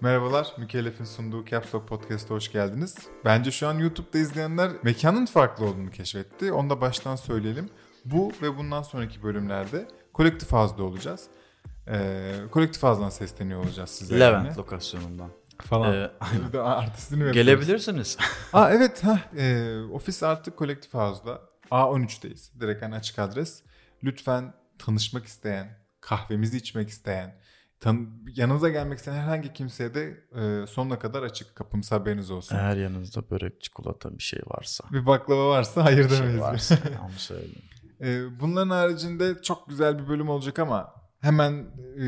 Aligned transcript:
Merhabalar, 0.00 0.52
Mükellef'in 0.58 1.04
sunduğu 1.04 1.44
Caps 1.44 1.74
Lock 1.74 1.88
Podcast'a 1.88 2.34
hoş 2.34 2.52
geldiniz. 2.52 2.96
Bence 3.24 3.50
şu 3.50 3.68
an 3.68 3.78
YouTube'da 3.78 4.18
izleyenler 4.18 4.70
mekanın 4.82 5.26
farklı 5.26 5.64
olduğunu 5.64 5.90
keşfetti. 5.90 6.52
Onu 6.52 6.70
da 6.70 6.80
baştan 6.80 7.16
söyleyelim. 7.16 7.68
Bu 8.04 8.32
ve 8.42 8.56
bundan 8.56 8.82
sonraki 8.82 9.22
bölümlerde 9.22 9.88
kolektif 10.12 10.52
hazda 10.52 10.82
olacağız. 10.82 11.26
Ee, 11.88 12.34
kolektif 12.50 12.82
hazdan 12.82 13.10
sesleniyor 13.10 13.64
olacağız 13.64 13.90
size. 13.90 14.20
Levent 14.20 14.46
yani. 14.46 14.56
lokasyonundan. 14.56 15.30
Falan. 15.58 15.94
Ee, 15.94 16.10
Bir 16.48 16.52
de 16.52 16.60
artistini? 16.60 17.32
Gelebilirsiniz. 17.32 18.16
Aa 18.52 18.70
evet, 18.70 19.04
heh, 19.04 19.38
e, 19.38 19.78
ofis 19.92 20.22
artık 20.22 20.56
kolektif 20.56 20.94
havuzda. 20.94 21.40
A13'teyiz. 21.70 22.60
Direkt 22.60 22.82
hani 22.82 22.94
açık 22.94 23.18
adres. 23.18 23.62
Lütfen 24.04 24.54
tanışmak 24.78 25.26
isteyen, 25.26 25.78
kahvemizi 26.00 26.56
içmek 26.56 26.88
isteyen, 26.88 27.34
tan 27.82 28.10
yanınıza 28.36 28.68
gelmek 28.68 28.98
isteyen 28.98 29.16
herhangi 29.16 29.52
kimseye 29.52 29.94
de 29.94 30.24
e, 30.34 30.66
sonuna 30.66 30.98
kadar 30.98 31.22
açık 31.22 31.56
kapımız 31.56 31.92
haberiniz 31.92 32.30
olsun. 32.30 32.56
Eğer 32.56 32.76
yanınızda 32.76 33.30
börek, 33.30 33.60
çikolata 33.62 34.18
bir 34.18 34.22
şey 34.22 34.40
varsa. 34.46 34.84
Bir 34.92 35.06
baklava 35.06 35.48
varsa 35.48 35.84
hayır 35.84 36.04
Bir 36.04 36.08
şey 36.08 36.18
demeyiz. 36.18 36.40
varsa 36.40 36.78
onu 37.04 37.18
söyleyeyim. 37.18 37.62
E, 38.00 38.40
bunların 38.40 38.70
haricinde 38.70 39.42
çok 39.42 39.68
güzel 39.68 39.98
bir 39.98 40.08
bölüm 40.08 40.28
olacak 40.28 40.58
ama 40.58 40.94
hemen 41.20 41.52
e, 41.96 42.02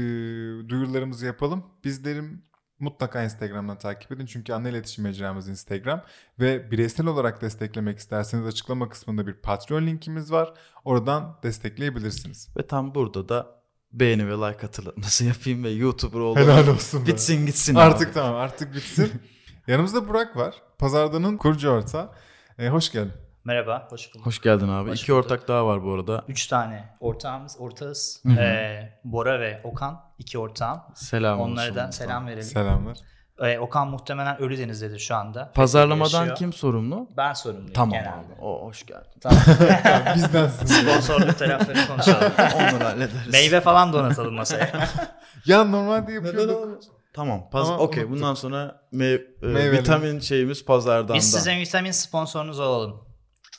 duyurularımızı 0.68 1.26
yapalım. 1.26 1.64
Bizlerim 1.84 2.42
mutlaka 2.78 3.22
Instagram'dan 3.22 3.78
takip 3.78 4.12
edin. 4.12 4.26
Çünkü 4.26 4.52
ana 4.52 4.68
iletişim 4.68 5.04
mecramız 5.04 5.48
Instagram. 5.48 6.02
Ve 6.40 6.70
bireysel 6.70 7.06
olarak 7.06 7.42
desteklemek 7.42 7.98
isterseniz 7.98 8.46
açıklama 8.46 8.88
kısmında 8.88 9.26
bir 9.26 9.34
Patreon 9.34 9.86
linkimiz 9.86 10.32
var. 10.32 10.54
Oradan 10.84 11.38
destekleyebilirsiniz. 11.42 12.48
Ve 12.56 12.66
tam 12.66 12.94
burada 12.94 13.28
da 13.28 13.63
beğeni 14.00 14.28
ve 14.28 14.32
like 14.32 14.60
hatırlatması 14.62 15.24
yapayım 15.32 15.64
ve 15.64 15.70
YouTuber 15.70 16.18
oldum. 16.20 16.42
Helal 16.42 16.66
olsun. 16.68 17.02
be. 17.02 17.06
Bitsin 17.06 17.46
gitsin 17.46 17.74
Artık 17.74 18.06
abi. 18.08 18.14
tamam 18.14 18.34
artık 18.34 18.74
bitsin. 18.74 19.12
Yanımızda 19.66 20.08
Burak 20.08 20.36
var. 20.36 20.54
Pazardanın 20.78 21.36
kurucu 21.36 21.68
ortağı. 21.70 22.10
E, 22.58 22.68
hoş 22.68 22.92
geldin. 22.92 23.12
Merhaba, 23.44 23.86
hoş 23.90 24.14
bulduk. 24.14 24.26
Hoş 24.26 24.40
geldin 24.40 24.68
abi. 24.68 24.90
Hoş 24.90 25.02
İki 25.02 25.12
bulduk. 25.12 25.24
ortak 25.24 25.48
daha 25.48 25.66
var 25.66 25.84
bu 25.84 25.92
arada. 25.92 26.24
Üç 26.28 26.46
tane 26.46 26.96
ortağımız, 27.00 27.56
ortağız. 27.58 28.20
Hı 28.26 28.28
hı. 28.32 28.40
Ee, 28.40 29.00
Bora 29.04 29.40
ve 29.40 29.60
Okan, 29.64 30.00
iki 30.18 30.38
ortağım. 30.38 30.80
Selam 30.94 31.40
Onlara 31.40 31.64
olsun. 31.64 31.76
da 31.76 31.92
selam 31.92 32.26
verelim. 32.26 32.42
Selamlar. 32.42 32.96
Ee, 33.42 33.58
Okan 33.58 33.88
muhtemelen 33.88 34.40
Ölüdeniz'dedir 34.42 34.98
şu 34.98 35.14
anda. 35.16 35.52
Pazarlamadan 35.54 36.18
Yaşıyor. 36.20 36.36
kim 36.36 36.52
sorumlu? 36.52 37.08
Ben 37.16 37.32
sorumluyum 37.32 37.72
Tamam 37.72 37.90
genelde. 37.90 38.08
abi. 38.08 38.40
O 38.40 38.66
hoş 38.66 38.86
geldin. 38.86 39.10
Tamam. 39.20 39.38
Bizdensin. 40.14 40.66
Sponsorluk 40.66 41.38
tarafları 41.38 41.86
konuşalım. 41.88 42.32
Onları 42.54 42.84
hallederiz. 42.84 43.32
Meyve 43.32 43.60
falan 43.60 43.92
donatalım 43.92 44.34
masaya. 44.34 44.88
ya 45.46 45.64
normalde 45.64 46.12
yapıyorduk. 46.12 46.78
Tamam. 47.14 47.50
Paz 47.50 47.68
Ama 47.70 47.78
Okey. 47.78 48.10
Bundan 48.10 48.34
sonra 48.34 48.80
me- 48.92 49.58
e, 49.58 49.72
vitamin 49.72 50.20
şeyimiz 50.20 50.64
pazardan 50.64 51.16
Biz 51.16 51.34
da. 51.34 51.38
size 51.38 51.56
vitamin 51.56 51.90
sponsorunuz 51.90 52.60
olalım. 52.60 53.00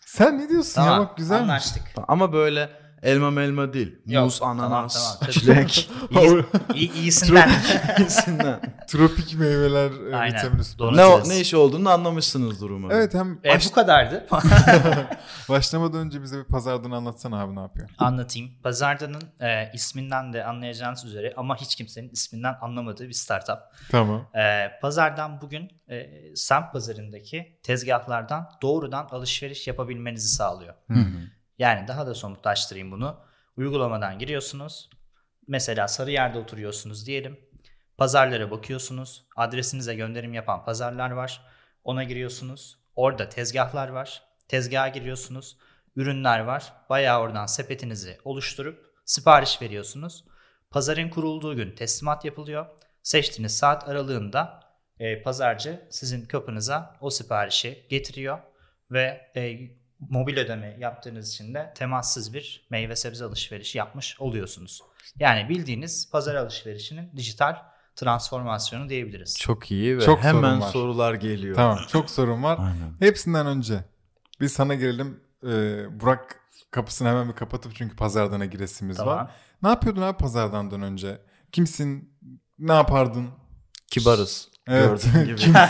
Sen 0.06 0.40
ne 0.40 0.50
diyorsun 0.50 0.76
Tamam, 0.76 0.94
ya 1.02 1.08
bak 1.08 1.18
güzelmiş. 1.18 1.44
anlaştık. 1.44 1.84
Ama 2.08 2.34
böyle 2.34 2.70
elma 3.06 3.32
melma 3.32 3.74
değil. 3.74 3.96
Yok, 4.06 4.24
Muz, 4.26 4.40
tamam, 4.40 4.60
ananas, 4.60 4.94
tamam, 4.94 5.18
tabii. 5.22 5.32
çilek. 5.40 5.90
İyi, 6.12 6.44
iyi, 6.76 6.94
iyisinden. 7.02 7.52
İyisinden. 8.00 8.60
Tropik 8.88 9.36
meyveler 9.40 10.12
e, 10.12 10.16
Aynen. 10.16 10.38
vitamini 10.38 10.64
spor. 10.64 10.98
ne, 10.98 11.06
o, 11.06 11.30
ne 11.30 11.40
iş 11.40 11.54
olduğunu 11.54 11.90
anlamışsınız 11.90 12.62
durumu. 12.62 12.88
Evet 12.92 13.14
hem 13.14 13.40
e, 13.44 13.50
baş- 13.50 13.68
bu 13.70 13.72
kadardı. 13.72 14.28
başlamadan 15.50 16.00
önce 16.00 16.22
bize 16.24 16.38
bir 16.40 16.44
pazardan 16.44 16.92
anlatsana 16.92 17.42
abi 17.42 17.56
ne 17.56 17.60
yapıyor. 17.60 17.90
Anlatayım. 17.98 18.52
Pazardanın 18.64 19.22
e, 19.42 19.72
isminden 19.74 20.34
de 20.34 20.44
anlayacağınız 20.46 21.06
üzere 21.06 21.34
ama 21.38 21.56
hiç 21.58 21.76
kimsenin 21.76 22.10
isminden 22.10 22.56
anlamadığı 22.62 23.08
bir 23.08 23.14
startup. 23.14 23.58
Tamam. 23.92 24.28
Ee, 24.36 24.72
pazardan 24.82 25.42
bugün 25.42 25.72
e, 25.90 26.10
semt 26.36 26.74
pazarındaki 26.74 27.60
tezgahlardan 27.64 28.50
doğrudan 28.62 29.08
alışveriş 29.12 29.68
yapabilmenizi 29.68 30.28
sağlıyor. 30.30 30.74
Hı 30.92 30.94
hı. 31.00 31.06
Yani 31.60 31.88
daha 31.88 32.08
da 32.08 32.16
somutlaştırayım 32.16 32.92
bunu. 32.92 33.20
Uygulamadan 33.58 34.20
giriyorsunuz. 34.20 34.90
Mesela 35.48 35.88
Sarıyer'de 35.88 36.38
oturuyorsunuz 36.40 37.08
diyelim. 37.08 37.40
Pazarlara 37.98 38.52
bakıyorsunuz. 38.52 39.28
Adresinize 39.36 39.96
gönderim 39.96 40.34
yapan 40.34 40.66
pazarlar 40.66 41.12
var. 41.12 41.42
Ona 41.84 42.04
giriyorsunuz. 42.04 42.80
Orada 42.96 43.30
tezgahlar 43.30 43.88
var. 43.90 44.24
Tezgaha 44.48 44.88
giriyorsunuz. 44.88 45.58
Ürünler 45.96 46.40
var. 46.40 46.74
Bayağı 46.90 47.20
oradan 47.22 47.46
sepetinizi 47.46 48.18
oluşturup 48.24 48.86
sipariş 49.06 49.62
veriyorsunuz. 49.62 50.26
Pazarın 50.72 51.10
kurulduğu 51.10 51.56
gün 51.56 51.76
teslimat 51.76 52.26
yapılıyor. 52.26 52.66
Seçtiğiniz 53.04 53.58
saat 53.58 53.90
aralığında 53.90 54.60
e, 55.00 55.22
pazarcı 55.22 55.88
sizin 55.90 56.26
kapınıza 56.26 56.98
o 57.02 57.10
siparişi 57.10 57.86
getiriyor 57.90 58.40
ve 58.92 59.32
e, 59.36 59.60
mobil 60.10 60.38
ödeme 60.38 60.78
yaptığınız 60.80 61.34
için 61.34 61.54
de 61.54 61.74
temassız 61.78 62.34
bir 62.34 62.68
meyve 62.70 62.96
sebze 62.96 63.26
alışverişi 63.26 63.78
yapmış 63.78 64.16
oluyorsunuz. 64.20 64.82
Yani 65.20 65.50
bildiğiniz 65.50 66.10
pazar 66.12 66.36
alışverişinin 66.36 67.12
dijital 67.18 67.56
transformasyonu 67.96 68.90
diyebiliriz. 68.90 69.38
Çok 69.40 69.72
iyi 69.72 69.98
ve 69.98 70.02
Çok 70.02 70.20
sorun 70.20 70.36
hemen 70.36 70.62
var. 70.62 70.70
sorular 70.72 71.14
geliyor. 71.14 71.56
Tamam 71.56 71.80
çok 71.92 72.10
sorun 72.10 72.44
var. 72.44 72.58
Aynen. 72.60 72.94
Hepsinden 73.00 73.48
önce 73.48 73.84
biz 74.42 74.54
sana 74.54 74.76
gelelim. 74.76 75.20
Ee, 75.44 76.00
Burak 76.00 76.40
kapısını 76.72 77.08
hemen 77.10 77.28
bir 77.30 77.34
kapatıp 77.34 77.76
çünkü 77.76 77.96
pazardana 77.96 78.46
giresimiz 78.46 78.98
Tamam. 78.98 79.18
var. 79.18 79.32
Ne 79.64 79.70
yapıyordun 79.70 80.02
abi 80.02 80.18
pazardandan 80.18 80.82
önce? 80.82 81.22
Kimsin? 81.52 82.14
Ne 82.60 82.74
yapardın? 82.74 83.30
Kibarız. 83.88 84.50
Evet. 84.68 85.06
Gördüğün 85.14 85.36
gibi. 85.46 85.58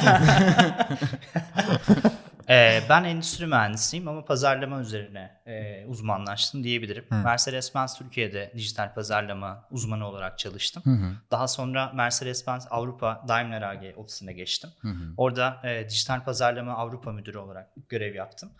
Ee, 2.49 2.83
ben 2.89 3.03
endüstri 3.03 3.47
mühendisiyim 3.47 4.07
ama 4.07 4.25
pazarlama 4.25 4.81
üzerine 4.81 5.41
e, 5.45 5.85
uzmanlaştım 5.85 6.63
diyebilirim. 6.63 7.05
Mercedes-Benz 7.09 7.97
Türkiye'de 7.97 8.51
dijital 8.55 8.93
pazarlama 8.93 9.67
uzmanı 9.71 10.07
olarak 10.07 10.39
çalıştım. 10.39 10.83
Hı 10.85 10.89
hı. 10.89 11.11
Daha 11.31 11.47
sonra 11.47 11.91
Mercedes-Benz 11.95 12.67
Avrupa 12.69 13.25
Daimler 13.27 13.61
AG 13.61 13.97
ofisine 13.97 14.33
geçtim. 14.33 14.69
Hı 14.81 14.87
hı. 14.87 15.13
Orada 15.17 15.61
e, 15.63 15.89
dijital 15.89 16.23
pazarlama 16.23 16.73
Avrupa 16.73 17.11
müdürü 17.11 17.37
olarak 17.37 17.69
görev 17.89 18.15
yaptım. 18.15 18.51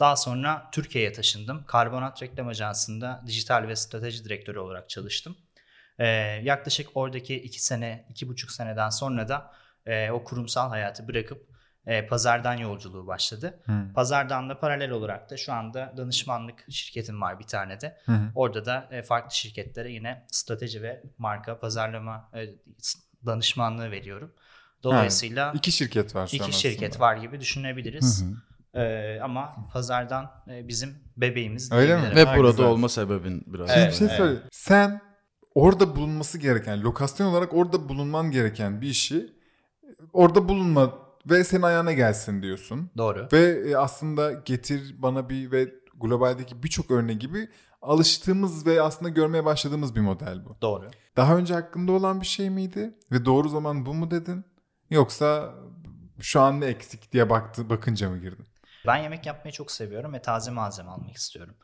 Daha 0.00 0.16
sonra 0.16 0.68
Türkiye'ye 0.72 1.12
taşındım. 1.12 1.64
Karbonat 1.66 2.22
Reklam 2.22 2.48
Ajansı'nda 2.48 3.22
dijital 3.26 3.68
ve 3.68 3.76
strateji 3.76 4.24
direktörü 4.24 4.58
olarak 4.58 4.90
çalıştım. 4.90 5.36
E, 5.98 6.06
yaklaşık 6.42 6.88
oradaki 6.94 7.42
iki 7.42 7.64
sene, 7.64 8.06
iki 8.08 8.28
buçuk 8.28 8.50
seneden 8.50 8.90
sonra 8.90 9.28
da 9.28 9.52
e, 9.86 10.10
o 10.10 10.24
kurumsal 10.24 10.68
hayatı 10.68 11.08
bırakıp 11.08 11.51
e, 11.86 12.06
pazardan 12.06 12.54
yolculuğu 12.56 13.06
başladı. 13.06 13.60
Hı. 13.66 13.72
Pazardan 13.94 14.48
da 14.48 14.58
paralel 14.60 14.90
olarak 14.90 15.30
da 15.30 15.36
şu 15.36 15.52
anda 15.52 15.94
danışmanlık 15.96 16.64
şirketim 16.70 17.20
var 17.20 17.38
bir 17.38 17.44
tane 17.44 17.80
de. 17.80 17.96
Hı 18.06 18.12
hı. 18.12 18.30
Orada 18.34 18.64
da 18.64 18.88
e, 18.90 19.02
farklı 19.02 19.34
şirketlere 19.36 19.92
yine 19.92 20.26
strateji 20.30 20.82
ve 20.82 21.02
marka 21.18 21.58
pazarlama 21.60 22.30
e, 22.34 22.46
danışmanlığı 23.26 23.90
veriyorum. 23.90 24.32
Dolayısıyla 24.82 25.52
İki 25.56 25.72
şirket 25.72 26.14
var 26.14 26.26
şu 26.26 26.44
an 26.44 26.48
iki 26.48 26.58
şirket 26.60 26.90
aslında. 26.90 27.04
var 27.04 27.16
gibi 27.16 27.40
düşünebiliriz. 27.40 28.24
Hı 28.24 28.26
hı. 28.26 28.82
E, 28.82 29.20
ama 29.20 29.54
pazardan 29.72 30.30
e, 30.50 30.68
bizim 30.68 30.98
bebeğimiz 31.16 31.72
Öyle 31.72 31.96
mi? 31.96 32.16
Ve 32.16 32.24
Ha, 32.24 32.36
burada 32.36 32.50
güzel. 32.50 32.66
olma 32.66 32.88
sebebin 32.88 33.44
biraz. 33.46 33.68
Şimdi 33.68 33.80
Evet, 33.80 33.92
bir 33.92 33.96
şey 33.98 34.06
evet. 34.06 34.16
söyle. 34.16 34.40
Sen 34.52 35.00
orada 35.54 35.96
bulunması 35.96 36.38
gereken, 36.38 36.82
lokasyon 36.82 37.26
olarak 37.26 37.54
orada 37.54 37.88
bulunman 37.88 38.30
gereken 38.30 38.80
bir 38.80 38.88
işi 38.88 39.32
orada 40.12 40.48
bulunma 40.48 40.92
ve 41.26 41.44
senin 41.44 41.62
ayağına 41.62 41.92
gelsin 41.92 42.42
diyorsun. 42.42 42.90
Doğru. 42.96 43.28
Ve 43.32 43.70
e, 43.70 43.76
aslında 43.76 44.32
getir 44.32 44.94
bana 44.98 45.28
bir 45.28 45.52
ve 45.52 45.74
globaldeki 46.00 46.62
birçok 46.62 46.90
örneği 46.90 47.18
gibi 47.18 47.48
alıştığımız 47.82 48.66
ve 48.66 48.82
aslında 48.82 49.08
görmeye 49.08 49.44
başladığımız 49.44 49.96
bir 49.96 50.00
model 50.00 50.44
bu. 50.44 50.56
Doğru. 50.62 50.90
Daha 51.16 51.36
önce 51.36 51.54
hakkında 51.54 51.92
olan 51.92 52.20
bir 52.20 52.26
şey 52.26 52.50
miydi? 52.50 52.94
Ve 53.12 53.24
doğru 53.24 53.48
zaman 53.48 53.86
bu 53.86 53.94
mu 53.94 54.10
dedin? 54.10 54.44
Yoksa 54.90 55.54
şu 56.20 56.40
an 56.40 56.60
ne 56.60 56.66
eksik 56.66 57.12
diye 57.12 57.30
baktı, 57.30 57.70
bakınca 57.70 58.10
mı 58.10 58.18
girdin? 58.18 58.46
Ben 58.86 58.96
yemek 58.96 59.26
yapmayı 59.26 59.52
çok 59.52 59.70
seviyorum 59.70 60.12
ve 60.12 60.22
taze 60.22 60.50
malzeme 60.50 60.90
almak 60.90 61.16
istiyorum. 61.16 61.54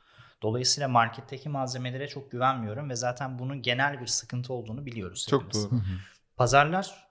Dolayısıyla 0.43 0.89
marketteki 0.89 1.49
malzemelere 1.49 2.09
çok 2.09 2.31
güvenmiyorum 2.31 2.91
ve 2.91 2.97
zaten 2.97 3.39
bunun 3.39 3.63
genel 3.63 4.01
bir 4.01 4.07
sıkıntı 4.07 4.53
olduğunu 4.53 4.87
biliyoruz. 4.87 5.27
Çok 5.31 5.43
hepimiz. 5.43 5.71
doğru. 5.71 5.81
Pazarlar 6.37 7.08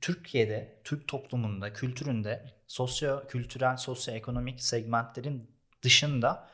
Türkiye'de, 0.00 0.80
Türk 0.84 1.08
toplumunda, 1.08 1.72
kültüründe 1.72 2.54
sosyo 2.66 3.26
kültürel, 3.26 3.76
sosyoekonomik 3.76 4.62
segmentlerin 4.62 5.50
dışında 5.82 6.48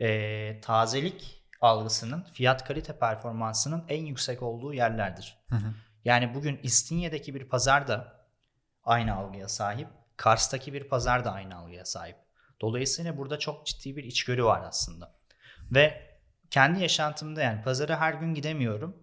e, 0.00 0.60
tazelik 0.60 1.44
algısının 1.60 2.22
fiyat 2.32 2.64
kalite 2.64 2.98
performansının 2.98 3.84
en 3.88 4.04
yüksek 4.04 4.42
olduğu 4.42 4.74
yerlerdir. 4.74 5.38
Hı 5.48 5.56
hı. 5.56 5.74
Yani 6.04 6.34
bugün 6.34 6.60
İstinye'deki 6.62 7.34
bir 7.34 7.48
pazar 7.48 7.88
da 7.88 8.26
aynı 8.84 9.14
algıya 9.14 9.48
sahip. 9.48 9.88
Kars'taki 10.16 10.72
bir 10.72 10.88
pazar 10.88 11.24
da 11.24 11.32
aynı 11.32 11.56
algıya 11.56 11.84
sahip. 11.84 12.16
Dolayısıyla 12.60 13.18
burada 13.18 13.38
çok 13.38 13.66
ciddi 13.66 13.96
bir 13.96 14.04
içgörü 14.04 14.44
var 14.44 14.62
aslında. 14.68 15.14
Ve 15.70 16.14
kendi 16.50 16.82
yaşantımda 16.82 17.42
yani 17.42 17.62
pazara 17.62 18.00
her 18.00 18.14
gün 18.14 18.34
gidemiyorum. 18.34 18.96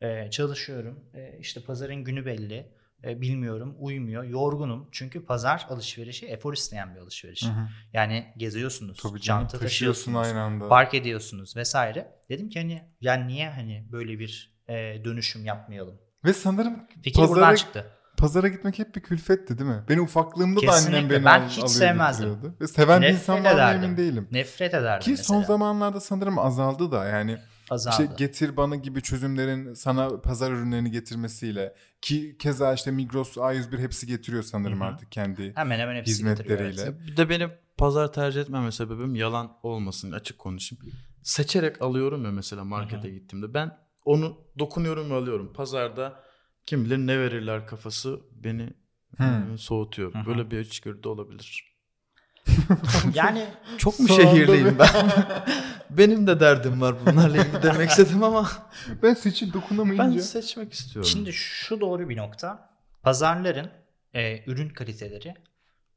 E, 0.00 0.30
çalışıyorum. 0.30 1.10
E, 1.14 1.38
işte 1.38 1.62
pazarın 1.62 2.04
günü 2.04 2.26
belli. 2.26 2.72
E, 3.04 3.20
bilmiyorum, 3.20 3.74
uymuyor, 3.78 4.24
yorgunum. 4.24 4.88
Çünkü 4.92 5.24
pazar 5.24 5.66
alışverişi 5.70 6.26
efor 6.26 6.52
isteyen 6.54 6.94
bir 6.94 7.00
alışveriş. 7.00 7.44
Hı 7.44 7.48
hı. 7.48 7.68
Yani 7.92 8.26
geziyorsunuz, 8.36 8.98
Tabii 9.02 9.20
canım 9.20 9.40
çanta 9.42 9.58
taşıyorsun 9.58 10.12
taşıyorsunuz, 10.12 10.26
aynı 10.26 10.40
anda. 10.42 10.68
park 10.68 10.94
ediyorsunuz 10.94 11.56
vesaire. 11.56 12.12
Dedim 12.28 12.48
ki 12.48 12.60
hani 12.60 12.82
yani 13.00 13.26
niye 13.28 13.50
hani 13.50 13.88
böyle 13.92 14.18
bir 14.18 14.56
e, 14.68 14.74
dönüşüm 15.04 15.44
yapmayalım? 15.44 15.98
Ve 16.24 16.32
sanırım 16.32 16.86
Fikir 17.02 17.20
Pazara- 17.20 17.28
buradan 17.28 17.54
çıktı. 17.54 17.86
pazara 18.16 18.48
gitmek 18.48 18.78
hep 18.78 18.94
bir 18.96 19.00
külfetti 19.00 19.58
değil 19.58 19.70
mi? 19.70 19.84
Benim 19.88 20.02
ufaklığımda 20.04 20.62
da 20.62 20.66
Kesinlikle. 20.66 20.96
annem 20.98 21.10
beni 21.10 21.24
Ben 21.24 21.40
al- 21.40 21.48
hiç 21.48 21.70
sevmezdim. 21.70 22.54
Ve 22.60 22.66
seven 22.68 23.00
bir 23.02 23.06
Nefret 23.06 23.20
insan 23.20 23.44
var 23.44 23.74
emin 23.74 23.96
değilim. 23.96 24.28
Nefret 24.32 24.74
ederdim 24.74 25.04
Ki 25.04 25.10
mesela. 25.10 25.26
son 25.26 25.42
zamanlarda 25.42 26.00
sanırım 26.00 26.38
azaldı 26.38 26.92
da 26.92 27.04
yani 27.04 27.38
Azaldı. 27.70 28.02
işte 28.02 28.14
getir 28.24 28.56
bana 28.56 28.76
gibi 28.76 29.02
çözümlerin 29.02 29.74
sana 29.74 30.20
pazar 30.20 30.52
ürünlerini 30.52 30.90
getirmesiyle 30.90 31.74
ki 32.02 32.36
keza 32.38 32.74
işte 32.74 32.90
Migros 32.90 33.36
A101 33.36 33.78
hepsi 33.78 34.06
getiriyor 34.06 34.42
sanırım 34.42 34.80
Hı 34.80 34.84
hı. 34.84 34.88
artık 34.88 35.12
kendi 35.12 35.52
Hemen 35.56 35.78
hemen 35.78 35.96
hepsi 35.96 36.12
hizmetleriyle. 36.12 36.82
evet. 36.82 36.94
Bir 37.06 37.16
de 37.16 37.28
benim 37.28 37.50
pazar 37.78 38.12
tercih 38.12 38.40
etmeme 38.40 38.72
sebebim 38.72 39.14
yalan 39.14 39.56
olmasın 39.62 40.12
açık 40.12 40.38
konuşayım. 40.38 40.84
Seçerek 41.22 41.82
alıyorum 41.82 42.24
ya 42.24 42.30
mesela 42.30 42.64
markete 42.64 43.10
gittiğimde. 43.10 43.54
Ben 43.54 43.78
onu 44.04 44.38
dokunuyorum 44.58 45.10
ve 45.10 45.14
alıyorum. 45.14 45.52
Pazarda 45.52 46.20
kim 46.66 46.84
bilir 46.84 46.98
ne 46.98 47.18
verirler 47.20 47.66
kafası 47.66 48.20
beni 48.32 48.70
e, 49.20 49.56
soğutuyor. 49.58 50.14
Hı 50.14 50.18
hı. 50.18 50.26
Böyle 50.26 50.50
bir 50.50 50.58
içgörü 50.58 51.02
de 51.02 51.08
olabilir. 51.08 51.75
Yani 53.14 53.46
Çok 53.78 54.00
mu 54.00 54.08
şehirliyim 54.08 54.78
ben? 54.78 54.88
Benim 55.90 56.26
de 56.26 56.40
derdim 56.40 56.80
var 56.80 56.94
bunlarla 57.06 57.36
ilgili 57.36 57.62
demek 57.62 57.90
istedim 57.90 58.22
ama 58.22 58.48
Ben 59.02 59.14
seçip 59.14 59.54
dokunamayınca. 59.54 60.04
ben 60.04 60.18
seçmek 60.18 60.72
istiyorum. 60.72 61.10
Şimdi 61.10 61.32
şu 61.32 61.80
doğru 61.80 62.08
bir 62.08 62.16
nokta. 62.16 62.70
Pazarların 63.02 63.70
e, 64.14 64.50
ürün 64.50 64.68
kaliteleri 64.68 65.34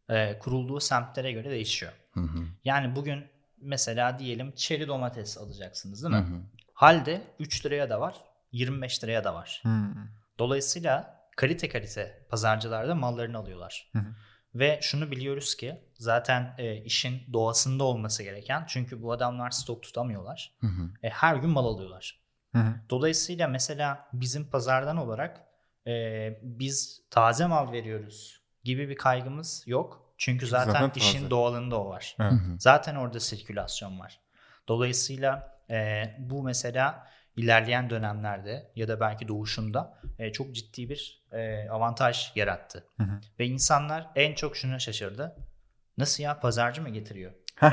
e, 0.10 0.40
kurulduğu 0.40 0.80
semtlere 0.80 1.32
göre 1.32 1.50
değişiyor. 1.50 1.92
Hı 2.14 2.20
hı. 2.20 2.40
Yani 2.64 2.96
bugün 2.96 3.26
mesela 3.62 4.20
diyelim 4.20 4.52
çeri 4.56 4.88
domates 4.88 5.38
alacaksınız 5.38 6.04
değil 6.04 6.16
Hı 6.16 6.20
mi? 6.22 6.28
hı. 6.28 6.42
Halde 6.74 7.22
3 7.40 7.66
liraya 7.66 7.90
da 7.90 8.00
var, 8.02 8.16
25 8.52 9.04
liraya 9.04 9.24
da 9.24 9.34
var. 9.34 9.60
Hmm. 9.64 9.94
Dolayısıyla 10.40 11.20
kalite 11.38 11.70
kalite 11.70 12.28
pazarcılarda 12.30 12.96
mallarını 12.96 13.38
alıyorlar. 13.38 13.90
Hı 13.94 14.00
hı. 14.00 14.16
Ve 14.56 14.80
şunu 14.82 15.12
biliyoruz 15.12 15.56
ki 15.56 15.82
zaten 15.94 16.56
e, 16.58 16.76
işin 16.76 17.34
doğasında 17.34 17.84
olması 17.84 18.24
gereken 18.24 18.66
çünkü 18.68 19.02
bu 19.02 19.12
adamlar 19.12 19.50
stok 19.52 19.84
tutamıyorlar. 19.84 20.54
Hı 20.62 20.68
hı. 20.68 20.90
E, 21.04 21.10
her 21.10 21.36
gün 21.36 21.50
mal 21.50 21.66
alıyorlar. 21.66 22.20
Hı 22.56 22.60
hı. 22.60 22.76
Dolayısıyla 22.90 23.48
mesela 23.48 24.10
bizim 24.14 24.50
pazardan 24.50 24.98
olarak 24.98 25.42
e, 25.88 26.40
biz 26.44 27.02
taze 27.10 27.46
mal 27.46 27.72
veriyoruz 27.72 28.42
gibi 28.64 28.90
bir 28.90 28.96
kaygımız 28.96 29.64
yok. 29.68 30.14
Çünkü 30.18 30.48
zaten, 30.48 30.72
zaten 30.72 30.90
taze. 30.90 31.00
işin 31.06 31.30
doğalında 31.30 31.82
o 31.82 31.90
var. 31.90 32.16
Hı 32.18 32.30
hı. 32.30 32.60
Zaten 32.60 32.96
orada 32.96 33.20
sirkülasyon 33.20 34.00
var. 34.00 34.20
Dolayısıyla 34.68 35.58
e, 35.70 36.04
bu 36.20 36.44
mesela 36.44 37.08
ilerleyen 37.44 37.90
dönemlerde 37.90 38.72
ya 38.76 38.88
da 38.88 39.00
belki 39.00 39.28
doğuşunda 39.28 40.02
e, 40.20 40.32
çok 40.32 40.56
ciddi 40.56 40.90
bir 40.90 41.24
e, 41.32 41.70
avantaj 41.70 42.32
yarattı. 42.36 42.86
Hı 42.98 43.04
hı. 43.04 43.20
Ve 43.40 43.46
insanlar 43.46 44.10
en 44.16 44.36
çok 44.36 44.58
şuna 44.58 44.80
şaşırdı. 44.80 45.36
Nasıl 45.98 46.24
ya 46.24 46.40
pazarcı 46.40 46.82
mı 46.82 46.90
getiriyor? 46.90 47.32
Heh, 47.56 47.72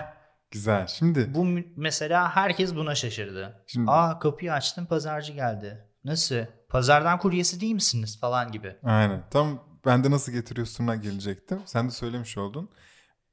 güzel. 0.50 0.86
Şimdi 0.86 1.34
Bu 1.34 1.46
mesela 1.76 2.36
herkes 2.36 2.74
buna 2.74 2.94
şaşırdı. 2.94 3.64
Şimdi- 3.66 3.90
Aa 3.90 4.18
kapıyı 4.18 4.52
açtım 4.52 4.86
pazarcı 4.86 5.32
geldi. 5.32 5.88
Nasıl? 6.04 6.36
Pazardan 6.68 7.18
kuryesi 7.18 7.60
değil 7.60 7.74
misiniz 7.74 8.20
falan 8.20 8.52
gibi. 8.52 8.76
aynen. 8.84 9.22
Tam 9.30 9.62
bende 9.86 10.10
nasıl 10.10 10.32
getiriyorsun'a 10.32 10.96
gelecektim. 10.96 11.60
Sen 11.64 11.86
de 11.86 11.90
söylemiş 11.90 12.38
oldun. 12.38 12.70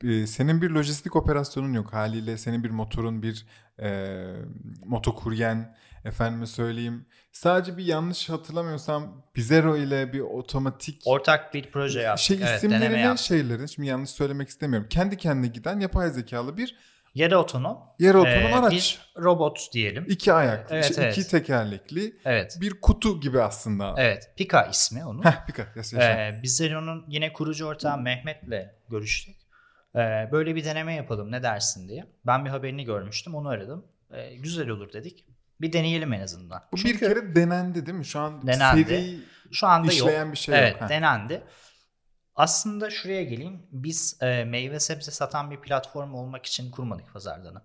Ee, 0.04 0.28
senin 0.28 0.62
bir 0.62 0.70
lojistik 0.70 1.16
operasyonun 1.16 1.74
yok 1.74 1.94
haliyle. 1.94 2.38
Senin 2.38 2.64
bir 2.64 2.70
motorun, 2.70 3.24
bir 3.24 3.46
e, 3.82 3.90
motokuryen, 4.86 5.76
efendime 6.06 6.46
söyleyeyim. 6.46 7.06
Sadece 7.32 7.78
bir 7.78 7.86
yanlış 7.86 8.30
hatırlamıyorsam 8.30 9.24
Bizero 9.36 9.78
ile 9.78 10.14
bir 10.14 10.20
otomatik 10.20 11.02
Ortak 11.06 11.54
bir 11.54 11.72
proje 11.72 12.02
yaptık. 12.02 12.26
şey 12.26 12.38
evet, 12.44 12.58
isimleri 12.58 12.82
deneme 12.82 12.98
ne 12.98 13.02
yaptık. 13.02 13.26
şeyleri 13.26 13.70
şimdi 13.70 13.88
yanlış 13.90 14.10
söylemek 14.10 14.50
istemiyorum. 14.50 14.88
Kendi 14.90 15.18
kendine 15.18 15.48
giden 15.48 15.80
yapay 15.80 16.10
zekalı 16.10 16.58
bir 16.58 16.76
Yarı 17.16 17.38
otonom. 17.40 17.80
yarı 18.00 18.20
otonom 18.20 18.52
Ee, 18.52 18.56
araç. 18.56 18.74
Bir 18.74 19.22
robot 19.24 19.70
diyelim. 19.74 20.06
İki 20.10 20.34
ayaklı, 20.34 20.76
Evet, 20.76 20.90
işte 20.90 21.04
evet. 21.04 21.18
iki 21.18 21.28
tekerlekli 21.28 22.18
Evet. 22.26 22.58
bir 22.62 22.82
kutu 22.82 23.20
gibi 23.20 23.42
aslında. 23.42 23.96
Evet. 23.98 24.32
Pika 24.38 24.64
ismi 24.66 25.06
onun. 25.06 25.24
Heh, 25.24 25.54
kat. 25.56 25.76
Yaşa, 25.78 25.98
yaşa. 25.98 26.20
Ee, 26.38 26.40
biz 26.44 26.60
de 26.60 26.78
onun 26.78 27.06
yine 27.08 27.34
kurucu 27.34 27.66
ortağı 27.66 27.98
Mehmet'le 27.98 28.70
görüştük. 28.90 29.36
Ee, 29.96 30.30
böyle 30.32 30.56
bir 30.56 30.66
deneme 30.66 30.94
yapalım 30.96 31.32
ne 31.32 31.44
dersin 31.44 31.90
diye. 31.90 32.06
Ben 32.26 32.46
bir 32.46 32.50
haberini 32.50 32.84
görmüştüm 32.86 33.36
onu 33.36 33.50
aradım. 33.50 33.86
Ee, 34.14 34.36
güzel 34.36 34.70
olur 34.70 34.94
dedik. 34.94 35.26
Bir 35.64 35.74
deneyelim 35.74 36.14
en 36.14 36.22
azından. 36.22 36.64
Bu 36.72 36.78
bir 36.78 36.82
Çünkü 36.82 37.00
kere 37.00 37.36
denendi 37.36 37.86
değil 37.86 37.98
mi? 37.98 38.06
Şu 38.06 38.20
an 38.20 38.48
Denendi. 38.48 38.84
seri 38.86 39.20
şu 39.52 39.68
anda 39.68 39.88
yok. 39.88 39.96
işleyen 39.96 40.32
bir 40.32 40.38
şey 40.38 40.60
evet 40.60 40.74
yok. 40.74 40.82
Heh. 40.82 40.90
denendi. 40.90 41.44
Aslında 42.36 42.90
şuraya 42.90 43.24
geleyim. 43.24 43.68
Biz 43.72 44.18
e, 44.22 44.44
meyve 44.44 44.80
sebze 44.80 45.12
satan 45.12 45.52
bir 45.52 45.62
platform 45.62 46.14
olmak 46.14 46.46
için 46.46 46.72
kurmadık 46.72 47.14
pazardanı. 47.14 47.62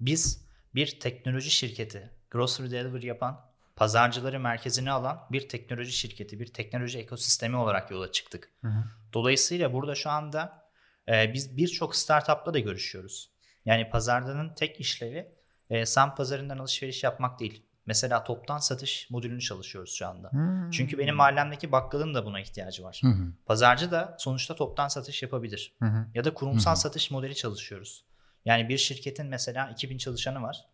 Biz 0.00 0.46
bir 0.74 1.00
teknoloji 1.00 1.50
şirketi, 1.50 2.10
grocery 2.30 2.70
delivery 2.70 3.06
yapan, 3.06 3.50
pazarcıları 3.76 4.40
merkezine 4.40 4.90
alan 4.90 5.26
bir 5.32 5.48
teknoloji 5.48 5.92
şirketi, 5.92 6.40
bir 6.40 6.52
teknoloji 6.52 6.98
ekosistemi 6.98 7.56
olarak 7.56 7.90
yola 7.90 8.12
çıktık. 8.12 8.52
Hı 8.62 8.68
hı. 8.68 8.84
Dolayısıyla 9.12 9.72
burada 9.72 9.94
şu 9.94 10.10
anda 10.10 10.70
e, 11.08 11.32
biz 11.34 11.56
birçok 11.56 11.96
startupla 11.96 12.54
da 12.54 12.58
görüşüyoruz. 12.58 13.30
Yani 13.64 13.90
pazardanın 13.90 14.54
tek 14.54 14.80
işlevi 14.80 15.35
e, 15.70 15.86
sen 15.86 16.14
pazarından 16.14 16.58
alışveriş 16.58 17.04
yapmak 17.04 17.40
değil. 17.40 17.62
Mesela 17.86 18.24
toptan 18.24 18.58
satış 18.58 19.10
modülünü 19.10 19.40
çalışıyoruz 19.40 19.94
şu 19.94 20.06
anda. 20.06 20.32
Hmm. 20.32 20.70
Çünkü 20.70 20.98
benim 20.98 21.14
mahallemdeki 21.16 21.72
bakkalın 21.72 22.14
da 22.14 22.24
buna 22.24 22.40
ihtiyacı 22.40 22.84
var. 22.84 23.00
Hı 23.02 23.08
hı. 23.08 23.32
Pazarcı 23.46 23.90
da 23.90 24.16
sonuçta 24.18 24.54
toptan 24.54 24.88
satış 24.88 25.22
yapabilir. 25.22 25.74
Hı 25.78 25.84
hı. 25.84 26.06
Ya 26.14 26.24
da 26.24 26.34
kurumsal 26.34 26.70
Hı 26.70 26.76
hı. 26.76 26.80
satış 26.80 27.10
modeli 27.10 27.34
çalışıyoruz. 27.34 28.04
Yani 28.44 28.68
bir 28.68 28.78
şirketin 28.78 29.26
mesela 29.26 29.70
2000 29.70 29.98
çalışanı 29.98 30.42
var 30.42 30.64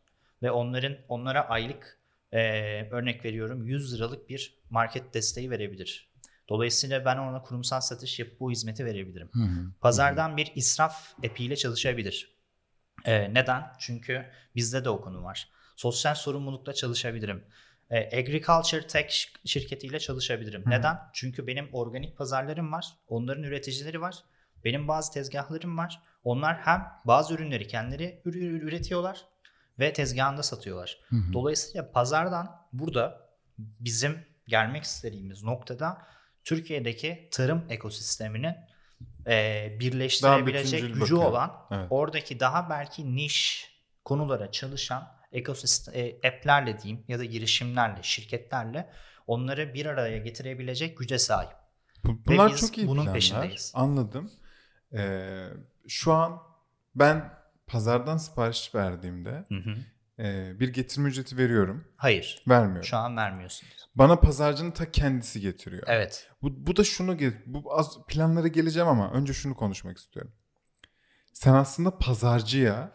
ve 0.42 0.50
onların 0.50 0.96
onlara 1.08 1.48
aylık 1.48 1.98
e, 2.32 2.40
örnek 2.90 3.24
veriyorum 3.24 3.66
100 3.66 3.94
liralık 3.94 4.28
bir 4.28 4.58
market 4.70 5.14
desteği 5.14 5.50
verebilir. 5.50 6.12
Dolayısıyla 6.48 7.04
ben 7.04 7.16
ona 7.16 7.42
kurumsal 7.42 7.80
satış 7.80 8.18
yapıp 8.18 8.40
bu 8.40 8.50
hizmeti 8.50 8.84
verebilirim. 8.84 9.30
Hı 9.32 9.42
hı. 9.42 9.66
Pazardan 9.80 10.36
bir 10.36 10.52
israf 10.54 11.14
epiyle 11.22 11.56
çalışabilir. 11.56 12.31
Ee, 13.04 13.34
neden? 13.34 13.72
Çünkü 13.78 14.26
bizde 14.56 14.84
de 14.84 14.90
o 14.90 15.00
konu 15.00 15.22
var. 15.24 15.48
Sosyal 15.76 16.14
sorumlulukla 16.14 16.72
çalışabilirim. 16.72 17.44
Ee, 17.90 18.18
Agriculture 18.18 18.86
Tech 18.86 19.06
şi- 19.06 19.48
şirketiyle 19.48 20.00
çalışabilirim. 20.00 20.66
Hı. 20.66 20.70
Neden? 20.70 20.98
Çünkü 21.12 21.46
benim 21.46 21.68
organik 21.72 22.16
pazarlarım 22.16 22.72
var. 22.72 22.86
Onların 23.08 23.42
üreticileri 23.42 24.00
var. 24.00 24.14
Benim 24.64 24.88
bazı 24.88 25.12
tezgahlarım 25.12 25.78
var. 25.78 26.02
Onlar 26.24 26.56
hem 26.58 26.88
bazı 27.04 27.34
ürünleri 27.34 27.66
kendileri 27.66 28.22
ür- 28.24 28.34
ür- 28.34 28.62
üretiyorlar 28.62 29.24
ve 29.78 29.92
tezgahında 29.92 30.42
satıyorlar. 30.42 30.98
Hı 31.08 31.16
hı. 31.16 31.32
Dolayısıyla 31.32 31.90
pazardan 31.92 32.66
burada 32.72 33.28
bizim 33.58 34.18
gelmek 34.46 34.82
istediğimiz 34.82 35.42
noktada 35.44 35.98
Türkiye'deki 36.44 37.28
tarım 37.32 37.64
ekosisteminin 37.68 38.54
e, 39.26 39.76
birleştirebilecek 39.80 40.80
gücü 40.80 41.00
bakıyor. 41.00 41.22
olan 41.24 41.66
Evet. 41.70 41.86
oradaki 41.90 42.40
daha 42.40 42.70
belki 42.70 43.16
niş 43.16 43.72
konulara 44.04 44.50
çalışan 44.50 45.12
ekosistem 45.32 45.94
e, 45.96 46.28
app'lerle 46.28 46.78
diyeyim 46.78 47.04
ya 47.08 47.18
da 47.18 47.24
girişimlerle, 47.24 48.02
şirketlerle 48.02 48.90
onları 49.26 49.74
bir 49.74 49.86
araya 49.86 50.18
getirebilecek 50.18 50.98
güce 50.98 51.18
sahip. 51.18 51.50
Bu- 52.04 52.24
Bunlar 52.26 52.52
biz 52.52 52.60
çok 52.60 52.78
iyi 52.78 52.86
bunun 52.86 52.96
planlar. 53.02 53.14
peşindeyiz. 53.14 53.72
Anladım. 53.74 54.30
Ee, 54.94 55.48
şu 55.88 56.12
an 56.12 56.38
ben 56.94 57.34
pazardan 57.66 58.16
sipariş 58.16 58.74
verdiğimde 58.74 59.30
Hı 59.48 59.54
hı. 59.54 59.76
E, 60.18 60.60
bir 60.60 60.68
getirme 60.68 61.08
ücreti 61.08 61.36
veriyorum. 61.36 61.84
Hayır. 61.96 62.44
Vermiyorum. 62.48 62.84
Şu 62.84 62.96
an 62.96 63.16
vermiyorsunuz. 63.16 63.88
Bana 63.94 64.16
pazarcının 64.16 64.70
ta 64.70 64.90
kendisi 64.90 65.40
getiriyor. 65.40 65.82
Evet. 65.86 66.30
Bu, 66.42 66.66
bu 66.66 66.76
da 66.76 66.84
şunu 66.84 67.18
bu 67.46 67.78
az 67.78 67.98
planlara 68.08 68.48
geleceğim 68.48 68.88
ama 68.88 69.12
önce 69.12 69.32
şunu 69.32 69.56
konuşmak 69.56 69.98
istiyorum. 69.98 70.32
Sen 71.32 71.54
aslında 71.54 71.98
pazarcıya 71.98 72.92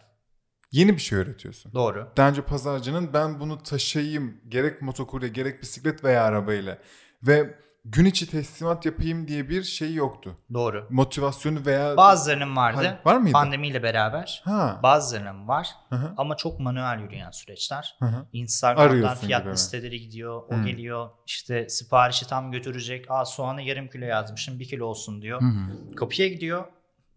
yeni 0.71 0.93
bir 0.93 1.01
şey 1.01 1.19
öğretiyorsun. 1.19 1.74
Doğru. 1.74 2.13
Daha 2.17 2.29
önce 2.29 2.41
pazarcının 2.41 3.13
ben 3.13 3.39
bunu 3.39 3.63
taşıyayım 3.63 4.41
gerek 4.47 4.81
motokurye 4.81 5.29
gerek 5.29 5.62
bisiklet 5.62 6.03
veya 6.03 6.24
arabayla 6.24 6.77
ve 7.24 7.59
gün 7.86 8.05
içi 8.05 8.31
teslimat 8.31 8.86
yapayım 8.86 9.27
diye 9.27 9.50
bir 9.50 9.63
şey 9.63 9.93
yoktu. 9.93 10.38
Doğru. 10.53 10.88
Motivasyonu 10.89 11.65
veya 11.65 11.98
Bazılarının 11.98 12.55
vardı. 12.55 12.77
Hayır, 12.77 12.96
var 13.05 13.17
mıydı? 13.17 13.34
Pandemiyle 13.34 13.84
beraber. 13.84 14.41
ha. 14.46 14.79
Bazılarının 14.84 15.48
var. 15.48 15.69
Hı 15.89 15.96
hı. 15.96 16.13
Ama 16.17 16.38
çok 16.38 16.60
manuel 16.60 17.00
yürüyen 17.01 17.31
süreçler. 17.31 17.96
Hı 18.00 18.05
hı. 18.05 18.25
Instagram'dan 18.34 18.89
Arıyorsun 18.89 19.27
fiyat 19.27 19.43
gibi 19.43 19.53
listeleri 19.53 20.00
gidiyor. 20.01 20.43
O 20.50 20.55
Hı. 20.55 20.63
geliyor. 20.65 21.10
İşte 21.27 21.69
siparişi 21.69 22.27
tam 22.27 22.51
götürecek. 22.51 23.05
Aa 23.12 23.25
soğanı 23.25 23.62
yarım 23.62 23.88
kilo 23.88 24.05
yazmışım. 24.05 24.60
Bir 24.60 24.67
kilo 24.67 24.86
olsun 24.86 25.22
diyor. 25.22 25.41
Hı 25.41 25.46
hı. 25.46 25.96
Kapıya 25.96 26.27
gidiyor. 26.27 26.65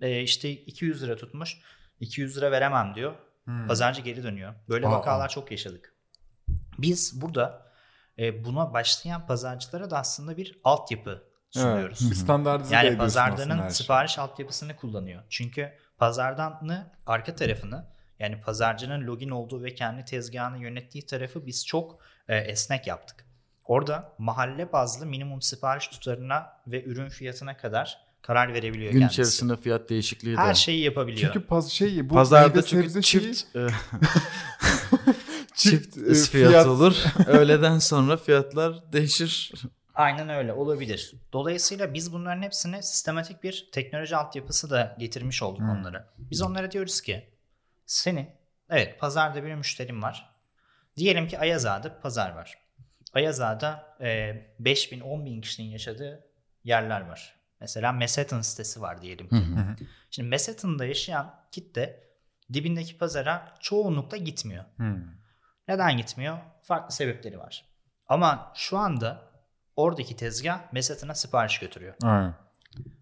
Ee, 0.01 0.21
işte 0.23 0.51
200 0.51 1.03
lira 1.03 1.17
tutmuş. 1.17 1.59
200 2.01 2.37
lira 2.37 2.51
veremem 2.51 2.93
diyor. 2.95 3.13
Hmm. 3.45 3.67
Pazarcı 3.67 4.03
geri 4.03 4.23
dönüyor. 4.23 4.55
Böyle 4.69 4.87
Aa. 4.87 4.91
vakalar 4.91 5.29
çok 5.29 5.51
yaşadık. 5.51 5.95
Biz 6.79 7.21
burada 7.23 7.70
e, 8.21 8.45
buna 8.45 8.73
başlayan 8.73 9.27
pazarcılara 9.27 9.91
da 9.91 9.99
aslında 9.99 10.37
bir 10.37 10.61
altyapı 10.65 11.23
sunuyoruz. 11.51 11.99
Evet, 12.03 12.11
bir 12.11 12.17
standartize 12.17 12.75
Yani 12.75 12.99
her 12.99 13.59
şeyi. 13.59 13.71
sipariş 13.71 14.19
altyapısını 14.19 14.77
kullanıyor. 14.77 15.23
Çünkü 15.29 15.73
pazardanı 15.99 16.91
arka 17.07 17.35
tarafını 17.35 17.87
yani 18.19 18.41
pazarcının 18.41 19.07
login 19.07 19.31
olduğu 19.31 19.65
ve 19.65 19.75
kendi 19.75 20.05
tezgahını 20.05 20.59
yönettiği 20.63 21.07
tarafı 21.07 21.47
biz 21.47 21.67
çok 21.67 21.99
e, 22.29 22.37
esnek 22.37 22.87
yaptık. 22.87 23.25
Orada 23.65 24.13
mahalle 24.19 24.73
bazlı 24.73 25.07
minimum 25.07 25.43
sipariş 25.43 25.89
tutarına 25.89 26.47
ve 26.67 26.85
ürün 26.85 27.09
fiyatına 27.09 27.57
kadar 27.57 27.99
karar 28.23 28.55
verebiliyor 28.55 28.93
Gün 28.93 28.99
kendisi. 29.01 29.15
içerisinde 29.15 29.57
fiyat 29.57 29.89
değişikliği 29.91 30.37
de. 30.37 30.41
Her 30.41 30.55
şeyi 30.55 30.81
yapabiliyor. 30.85 31.33
Çünkü 31.33 31.47
paz 31.47 31.71
şey 31.71 32.11
bu 32.11 32.15
Pazarda 32.15 32.63
çünkü 32.63 32.91
sebze 32.91 33.03
şeyi- 33.03 33.35
çift 35.63 35.97
e, 35.97 36.01
çift, 36.01 36.15
çift 36.15 36.29
e, 36.29 36.31
fiyat, 36.31 36.51
fiyat 36.51 36.67
olur. 36.67 37.05
Öğleden 37.27 37.79
sonra 37.79 38.17
fiyatlar 38.17 38.93
değişir. 38.93 39.53
Aynen 39.95 40.29
öyle 40.29 40.53
olabilir. 40.53 41.15
Dolayısıyla 41.33 41.95
biz 41.95 42.13
bunların 42.13 42.43
hepsine 42.43 42.83
sistematik 42.83 43.43
bir 43.43 43.69
teknoloji 43.73 44.17
altyapısı 44.17 44.71
da 44.71 44.97
getirmiş 44.99 45.43
olduk 45.43 45.61
Hmm. 45.61 45.69
onlara. 45.71 46.15
Biz 46.19 46.43
onlara 46.43 46.71
diyoruz 46.71 47.01
ki 47.01 47.31
senin 47.87 48.29
evet 48.71 49.01
pazarda 49.01 49.45
bir 49.45 49.55
müşterin 49.55 50.03
var. 50.03 50.31
Diyelim 50.97 51.29
ki 51.29 51.39
Ayaz 51.39 51.67
Ağa'da 51.67 52.01
pazar 52.01 52.31
var. 52.31 52.59
Ayaz 53.15 53.41
Ağa'da 53.41 53.97
e, 54.01 54.33
5 54.59 54.93
bin 54.93 55.01
10 55.01 55.25
bin 55.27 55.41
kişinin 55.41 55.67
yaşadığı 55.69 56.25
yerler 56.65 57.01
var. 57.01 57.41
Mesela 57.61 57.93
Mesetin 57.93 58.41
sitesi 58.41 58.81
var 58.81 59.03
diyelim 59.03 59.29
ki. 59.29 59.37
Şimdi 60.11 60.29
Mesetin'de 60.29 60.87
yaşayan 60.87 61.35
kitle 61.53 62.01
dibindeki 62.53 62.99
pazara 62.99 63.55
çoğunlukla 63.61 64.17
gitmiyor. 64.17 64.65
Hmm. 64.77 65.20
Neden 65.71 65.97
gitmiyor? 65.97 66.39
Farklı 66.63 66.95
sebepleri 66.95 67.39
var. 67.39 67.65
Ama 68.09 68.53
şu 68.55 68.79
anda 68.79 69.23
oradaki 69.77 70.17
tezgah 70.17 70.73
Mesetin'e 70.73 71.15
sipariş 71.15 71.59
götürüyor. 71.59 71.95
Aynen. 72.03 72.35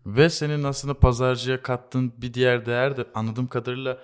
Ve 0.07 0.31
senin 0.31 0.65
aslında 0.65 0.95
pazarcıya 0.99 1.63
kattığın 1.63 2.13
bir 2.17 2.35
diğer 2.35 2.67
değer 2.67 2.97
de 2.97 3.05
anladığım 3.15 3.47
kadarıyla 3.47 3.99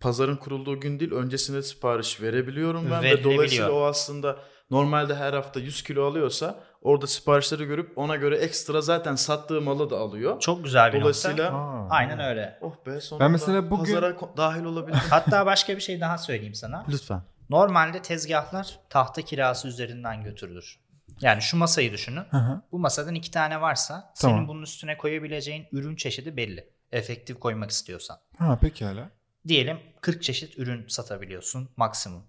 pazarın 0.00 0.36
kurulduğu 0.36 0.80
gün 0.80 1.00
değil 1.00 1.12
öncesinde 1.12 1.62
sipariş 1.62 2.22
verebiliyorum 2.22 2.90
ben 2.90 3.02
ve 3.02 3.24
dolayısıyla 3.24 3.72
o 3.72 3.82
aslında 3.84 4.36
normalde 4.70 5.14
her 5.14 5.32
hafta 5.32 5.60
100 5.60 5.82
kilo 5.82 6.06
alıyorsa 6.06 6.60
orada 6.82 7.06
siparişleri 7.06 7.64
görüp 7.64 7.98
ona 7.98 8.16
göre 8.16 8.36
ekstra 8.36 8.80
zaten 8.80 9.14
sattığı 9.14 9.60
malı 9.60 9.90
da 9.90 9.98
alıyor. 9.98 10.40
Çok 10.40 10.64
güzel 10.64 10.92
bir 10.92 11.00
Dolayısıyla 11.00 11.50
nokta. 11.50 11.94
Aynen 11.96 12.20
öyle. 12.20 12.58
oh 12.60 12.86
be 12.86 13.00
sonunda 13.00 13.24
Ben 13.24 13.30
mesela 13.30 13.70
bugün- 13.70 13.84
pazara 13.84 14.16
dahil 14.36 14.64
olabilir. 14.64 14.98
Hatta 15.10 15.46
başka 15.46 15.76
bir 15.76 15.80
şey 15.80 16.00
daha 16.00 16.18
söyleyeyim 16.18 16.54
sana. 16.54 16.84
Lütfen. 16.88 17.22
Normalde 17.50 18.02
tezgahlar 18.02 18.80
tahta 18.90 19.22
kirası 19.22 19.68
üzerinden 19.68 20.22
götürülür. 20.24 20.80
Yani 21.20 21.42
şu 21.42 21.56
masayı 21.56 21.92
düşünün. 21.92 22.24
Hı 22.30 22.36
hı. 22.36 22.62
Bu 22.72 22.78
masadan 22.78 23.14
iki 23.14 23.30
tane 23.30 23.60
varsa 23.60 24.12
Tamam. 24.20 24.36
senin 24.36 24.48
bunun 24.48 24.62
üstüne 24.62 24.96
koyabileceğin 24.96 25.66
ürün 25.72 25.96
çeşidi 25.96 26.36
belli. 26.36 26.70
Efektif 26.92 27.40
koymak 27.40 27.70
istiyorsan. 27.70 28.18
Ha 28.38 28.58
pekala. 28.58 29.10
Diyelim 29.48 29.78
40 30.00 30.22
çeşit 30.22 30.58
ürün 30.58 30.88
satabiliyorsun 30.88 31.70
maksimum. 31.76 32.22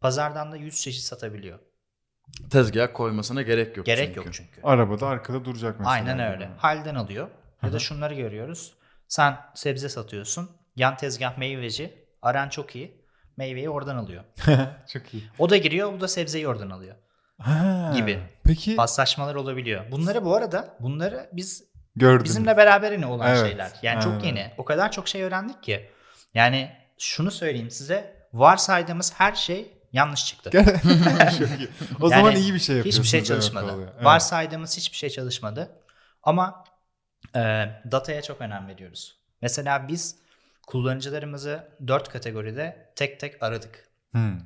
Pazardan 0.00 0.52
da 0.52 0.56
100 0.56 0.80
çeşit 0.80 1.02
satabiliyor. 1.02 1.58
Tezgah 2.50 2.88
koymasına 2.94 3.42
gerek 3.42 3.76
yok 3.76 3.86
Gerek 3.86 4.06
çünkü. 4.06 4.18
yok 4.18 4.34
çünkü. 4.34 4.60
Arabada 4.62 5.06
arkada 5.06 5.44
duracak 5.44 5.78
mesela. 5.78 5.90
Aynen 5.90 6.18
öyle. 6.18 6.50
Halden 6.56 6.94
alıyor. 6.94 7.28
Ya 7.62 7.72
da 7.72 7.78
şunları 7.78 8.14
görüyoruz. 8.14 8.74
Sen 9.08 9.36
sebze 9.54 9.88
satıyorsun. 9.88 10.50
Yan 10.76 10.96
tezgah 10.96 11.38
meyveci. 11.38 12.06
Aran 12.22 12.48
çok 12.48 12.76
iyi. 12.76 12.99
Meyveyi 13.40 13.70
oradan 13.70 13.96
alıyor. 13.96 14.24
Çok 14.92 15.14
iyi. 15.14 15.22
O 15.38 15.50
da 15.50 15.56
giriyor. 15.56 15.92
Bu 15.92 16.00
da 16.00 16.08
sebzeyi 16.08 16.48
oradan 16.48 16.70
alıyor. 16.70 16.96
Ha. 17.38 17.92
Gibi. 17.96 18.18
Peki 18.44 18.76
Paslaşmalar 18.76 19.34
olabiliyor. 19.34 19.90
Bunları 19.90 20.24
bu 20.24 20.36
arada 20.36 20.76
bunları 20.80 21.30
biz 21.32 21.64
gördüm. 21.96 22.24
bizimle 22.24 22.56
beraber 22.56 22.92
yine 22.92 23.06
olan 23.06 23.28
Evet, 23.30 23.46
şeyler. 23.48 23.70
Yani 23.82 24.02
çok 24.02 24.12
aynen. 24.12 24.24
yeni. 24.24 24.52
O 24.58 24.64
kadar 24.64 24.92
çok 24.92 25.08
şey 25.08 25.22
öğrendik 25.22 25.62
ki. 25.62 25.90
Yani 26.34 26.70
şunu 26.98 27.30
söyleyeyim 27.30 27.70
size. 27.70 28.16
Varsaydığımız 28.32 29.12
her 29.16 29.34
şey 29.34 29.72
yanlış 29.92 30.26
çıktı. 30.26 30.50
Çok. 31.38 32.02
O 32.02 32.10
Yani 32.10 32.20
zaman 32.20 32.36
iyi 32.36 32.54
bir 32.54 32.58
şey 32.58 32.76
yapıyorsunuz. 32.76 33.06
Hiçbir 33.06 33.18
şey 33.18 33.24
çalışmadı. 33.24 33.72
Evet. 33.94 34.04
Varsaydığımız 34.04 34.76
hiçbir 34.76 34.96
şey 34.96 35.10
çalışmadı. 35.10 35.70
Ama 36.22 36.64
e, 37.36 37.40
dataya 37.90 38.22
çok 38.22 38.40
önem 38.40 38.68
veriyoruz. 38.68 39.16
Mesela 39.42 39.88
biz 39.88 40.16
kullanıcılarımızı 40.66 41.68
dört 41.86 42.08
kategoride 42.08 42.92
tek 42.96 43.20
tek 43.20 43.42
aradık. 43.42 43.90
Hmm. 44.12 44.40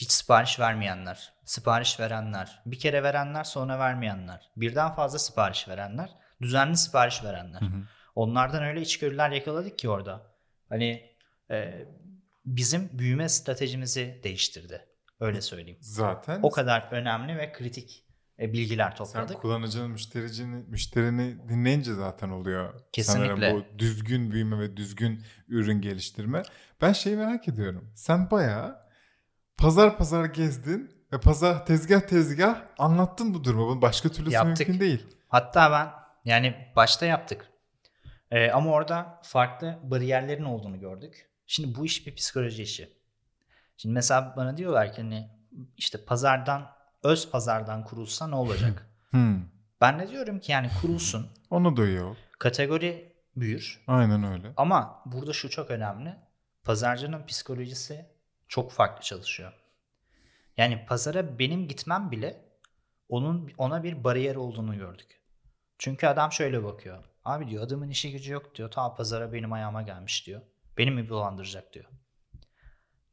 Hiç 0.00 0.12
sipariş 0.12 0.60
vermeyenler, 0.60 1.32
sipariş 1.44 2.00
verenler, 2.00 2.62
bir 2.66 2.78
kere 2.78 3.02
verenler 3.02 3.44
sonra 3.44 3.78
vermeyenler, 3.78 4.50
birden 4.56 4.94
fazla 4.94 5.18
sipariş 5.18 5.68
verenler, 5.68 6.10
düzenli 6.42 6.76
sipariş 6.76 7.24
verenler. 7.24 7.62
Onlardan 8.14 8.62
öyle 8.62 8.80
içgörüler 8.80 9.30
yakaladık 9.30 9.78
ki 9.78 9.88
orada. 9.88 10.34
Hani 10.68 11.16
e, 11.50 11.84
bizim 12.44 12.98
büyüme 12.98 13.28
stratejimizi 13.28 14.20
değiştirdi. 14.24 14.86
Öyle 15.20 15.40
söyleyeyim. 15.40 15.78
Zaten 15.80 16.40
O 16.42 16.50
kadar 16.50 16.88
önemli 16.90 17.36
ve 17.38 17.52
kritik 17.52 18.03
e, 18.40 18.52
bilgiler 18.52 18.90
sen 18.90 18.96
topladık. 18.96 19.42
kullanıcının 19.42 19.90
müştericini, 19.90 20.64
müşterini 20.68 21.48
dinleyince 21.48 21.94
zaten 21.94 22.28
oluyor. 22.28 22.74
Kesinlikle. 22.92 23.34
Sanırım 23.34 23.64
bu 23.74 23.78
düzgün 23.78 24.30
büyüme 24.30 24.58
ve 24.58 24.76
düzgün 24.76 25.22
ürün 25.48 25.80
geliştirme. 25.80 26.42
Ben 26.80 26.92
şeyi 26.92 27.16
merak 27.16 27.48
ediyorum. 27.48 27.90
Sen 27.94 28.30
bayağı 28.30 28.78
pazar 29.56 29.98
pazar 29.98 30.24
gezdin 30.24 30.90
ve 31.12 31.20
pazar 31.20 31.66
tezgah 31.66 32.00
tezgah 32.00 32.62
anlattın 32.78 33.34
bu 33.34 33.44
durumu. 33.44 33.66
Bunun 33.66 33.82
başka 33.82 34.08
türlüsü 34.08 34.34
Yaptık. 34.34 34.68
mümkün 34.68 34.86
değil. 34.86 35.06
Hatta 35.28 35.72
ben 35.72 35.90
yani 36.30 36.54
başta 36.76 37.06
yaptık. 37.06 37.48
E, 38.30 38.50
ama 38.50 38.70
orada 38.70 39.20
farklı 39.22 39.78
bariyerlerin 39.82 40.44
olduğunu 40.44 40.80
gördük. 40.80 41.30
Şimdi 41.46 41.78
bu 41.78 41.84
iş 41.84 42.06
bir 42.06 42.14
psikoloji 42.14 42.62
işi. 42.62 42.92
Şimdi 43.76 43.92
mesela 43.92 44.34
bana 44.36 44.56
diyorlar 44.56 44.92
ki 44.92 45.02
hani 45.02 45.30
işte 45.76 46.04
pazardan 46.04 46.73
öz 47.04 47.30
pazardan 47.30 47.84
kurulsa 47.84 48.26
ne 48.26 48.34
olacak? 48.34 48.90
Hmm. 49.10 49.42
ben 49.80 49.98
de 49.98 50.08
diyorum 50.08 50.40
ki 50.40 50.52
yani 50.52 50.70
kurulsun. 50.80 51.28
Onu 51.50 51.76
da 51.76 51.86
iyi 51.86 52.00
ol. 52.00 52.14
Kategori 52.38 53.12
büyür. 53.36 53.84
Aynen 53.86 54.24
öyle. 54.32 54.52
Ama 54.56 55.02
burada 55.06 55.32
şu 55.32 55.50
çok 55.50 55.70
önemli. 55.70 56.16
Pazarcının 56.64 57.26
psikolojisi 57.26 58.06
çok 58.48 58.72
farklı 58.72 59.02
çalışıyor. 59.02 59.52
Yani 60.56 60.86
pazara 60.86 61.38
benim 61.38 61.68
gitmem 61.68 62.10
bile 62.10 62.44
onun 63.08 63.50
ona 63.58 63.82
bir 63.82 64.04
bariyer 64.04 64.36
olduğunu 64.36 64.78
gördük. 64.78 65.20
Çünkü 65.78 66.06
adam 66.06 66.32
şöyle 66.32 66.64
bakıyor. 66.64 67.04
Abi 67.24 67.48
diyor 67.48 67.64
adamın 67.64 67.88
işi 67.88 68.12
gücü 68.12 68.32
yok 68.32 68.54
diyor. 68.54 68.70
Ta 68.70 68.94
pazara 68.94 69.32
benim 69.32 69.52
ayağıma 69.52 69.82
gelmiş 69.82 70.26
diyor. 70.26 70.40
Beni 70.78 70.90
mi 70.90 71.08
dolandıracak 71.08 71.72
diyor. 71.72 71.86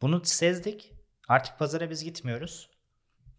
Bunu 0.01 0.25
sezdik. 0.25 0.93
Artık 1.27 1.59
pazara 1.59 1.89
biz 1.89 2.03
gitmiyoruz. 2.03 2.69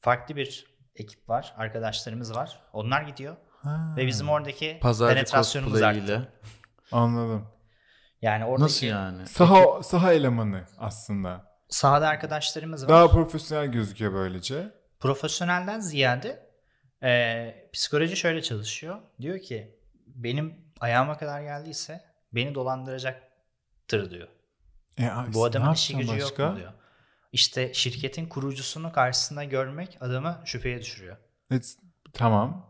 Farklı 0.03 0.37
bir 0.37 0.67
ekip 0.97 1.29
var. 1.29 1.55
Arkadaşlarımız 1.57 2.35
var. 2.35 2.61
Onlar 2.73 3.03
gidiyor. 3.03 3.37
Ha, 3.63 3.95
Ve 3.97 4.07
bizim 4.07 4.29
oradaki 4.29 4.79
Pazarcı 4.81 5.15
penetrasyonumuz 5.15 5.83
arttı. 5.83 6.33
Anladım. 6.93 7.49
Yani 8.23 8.45
oradaki 8.45 8.63
Nasıl 8.65 8.87
yani? 8.87 9.27
Saha, 9.27 9.83
saha 9.83 10.13
elemanı 10.13 10.65
aslında. 10.79 11.53
sahada 11.69 12.09
arkadaşlarımız 12.09 12.83
var. 12.83 12.89
Daha 12.89 13.09
profesyonel 13.11 13.67
gözüküyor 13.67 14.13
böylece. 14.13 14.75
Profesyonelden 15.01 15.81
ziyade 15.81 16.51
e, 17.03 17.71
psikoloji 17.73 18.17
şöyle 18.17 18.43
çalışıyor. 18.43 18.99
Diyor 19.21 19.39
ki 19.41 19.79
benim 20.07 20.65
ayağıma 20.81 21.19
kadar 21.19 21.41
geldiyse 21.43 22.05
beni 22.33 22.55
dolandıracaktır 22.55 24.11
diyor. 24.11 24.29
E, 25.01 25.05
Bu 25.35 25.45
adamın 25.45 25.73
işi 25.73 25.97
gücü 25.97 26.09
başka? 26.13 26.43
yok 26.43 26.53
mu 26.53 26.59
diyor. 26.59 26.73
İşte 27.33 27.75
şirketin 27.75 28.27
kurucusunu 28.27 28.93
karşısında 28.93 29.45
görmek 29.45 29.99
adamı 30.01 30.41
şüpheye 30.45 30.81
düşürüyor. 30.81 31.17
E, 31.53 31.61
tamam. 32.13 32.67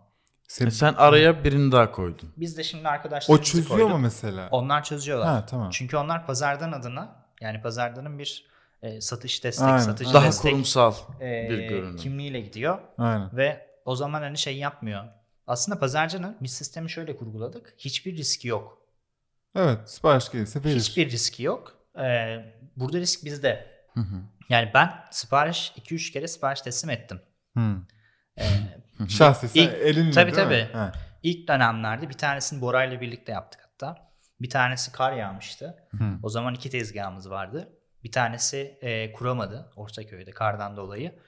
Sen, 0.49 0.66
E 0.66 0.71
sen 0.71 0.95
araya 0.95 1.45
birini 1.45 1.73
daha 1.73 1.92
koydun. 1.92 2.33
Biz 2.37 2.57
de 2.59 2.64
şimdi 2.64 2.88
o 2.88 2.90
arkadaşlarımızı 2.90 3.50
çözüyor 3.52 3.69
koyduk. 3.78 3.90
mu 3.90 3.99
mesela? 3.99 4.49
Onlar 4.50 4.85
çözüyorlar. 4.85 5.28
Ha 5.28 5.47
tamam. 5.47 5.71
Çünkü 5.71 5.97
onlar 5.97 6.26
pazardan 6.26 6.73
adına 6.73 7.26
yani 7.40 7.62
pazardanın 7.62 8.19
bir 8.19 8.47
e, 8.83 9.00
satış 9.00 9.45
destek, 9.45 9.66
Aynen, 9.69 9.78
satıcı 9.78 10.09
aynen. 10.09 10.21
Daha 10.21 10.26
destek 10.26 10.50
kurumsal 10.52 10.95
e, 11.21 11.47
bir 11.50 11.59
görünüm. 11.59 11.97
kimliğiyle 11.97 12.40
gidiyor. 12.40 12.78
Aynen. 12.99 13.37
Ve 13.37 13.66
o 13.85 13.97
zaman 13.97 14.23
hani 14.23 14.38
şey 14.38 14.57
yapmıyor. 14.57 15.04
Aslında 15.47 15.78
pazarcının 15.78 16.37
biz 16.40 16.52
sistemi 16.52 16.90
şöyle 16.90 17.16
kurguladık. 17.16 17.75
Hiçbir 17.78 18.16
riski 18.16 18.49
yok. 18.49 18.78
Evet 19.54 19.90
sipariş 19.90 20.31
gelirse 20.31 20.64
verir. 20.64 20.76
Hiçbir 20.76 21.11
riski 21.11 21.42
yok. 21.42 21.76
Ee, 21.99 22.37
burada 22.76 22.99
risk 22.99 23.25
bizde. 23.25 23.66
Hı 23.95 24.00
hı. 24.00 24.16
Yani 24.52 24.71
ben 24.75 25.04
sipariş 25.11 25.73
2-3 25.76 26.12
kere 26.12 26.28
sipariş 26.28 26.61
teslim 26.61 26.90
ettim. 26.90 27.23
Hı. 27.56 27.76
Ee, 28.38 28.44
Şahsi 29.09 29.49
sen 29.49 29.61
İlk- 29.61 29.75
elinle 29.75 30.11
tabii, 30.11 30.35
değil 30.35 30.47
mi? 30.49 30.71
tabii. 30.73 30.92
İlk 31.23 31.49
dönemlerde 31.49 32.09
bir 32.09 32.14
tanesini 32.14 32.61
Bora'yla 32.61 33.00
birlikte 33.00 33.32
yaptık 33.32 33.61
hatta. 33.64 34.12
Bir 34.40 34.50
tanesi 34.50 34.92
kar 34.92 35.12
yağmıştı. 35.12 35.88
Hı. 35.90 36.04
O 36.23 36.28
zaman 36.28 36.54
iki 36.54 36.71
tezgahımız 36.71 37.30
vardı. 37.30 37.73
Bir 38.04 38.12
tanesi 38.12 38.78
e, 38.82 39.12
kuramadı 39.12 39.73
Ortaköy'de 39.76 40.30
kardan 40.30 40.76
dolayı. 40.76 41.18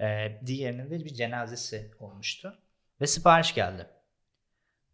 E, 0.00 0.40
diğerinin 0.46 0.90
de 0.90 1.04
bir 1.04 1.14
cenazesi 1.14 1.90
olmuştu. 1.98 2.58
Ve 3.00 3.06
sipariş 3.06 3.54
geldi. 3.54 3.86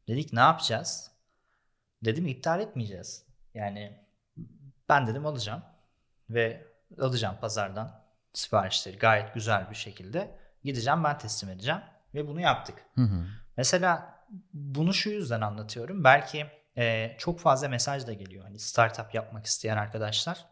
Dedik 0.09 0.33
ne 0.33 0.41
yapacağız? 0.41 1.11
Dedim 2.05 2.27
iptal 2.27 2.61
etmeyeceğiz. 2.61 3.27
Yani 3.55 4.01
ben 4.89 5.07
dedim 5.07 5.27
alacağım. 5.27 5.63
Ve 6.31 6.67
alacağım 7.01 7.37
pazardan 7.41 8.03
siparişleri 8.33 8.99
gayet 8.99 9.35
güzel 9.35 9.71
bir 9.71 9.75
şekilde. 9.77 10.39
Gideceğim 10.65 11.05
ben 11.05 11.19
teslim 11.19 11.51
edeceğim. 11.51 11.81
Ve 12.15 12.29
bunu 12.29 12.41
yaptık. 12.41 12.75
Hı 12.95 13.03
hı. 13.03 13.25
Mesela 13.57 14.15
bunu 14.53 14.95
şu 14.95 15.11
yüzden 15.11 15.41
anlatıyorum. 15.41 16.05
Belki 16.05 16.47
e, 16.79 17.17
çok 17.19 17.41
fazla 17.41 17.69
mesaj 17.69 18.07
da 18.07 18.13
geliyor. 18.13 18.45
Hani 18.45 18.59
startup 18.59 19.15
yapmak 19.15 19.47
isteyen 19.47 19.77
arkadaşlar. 19.77 20.45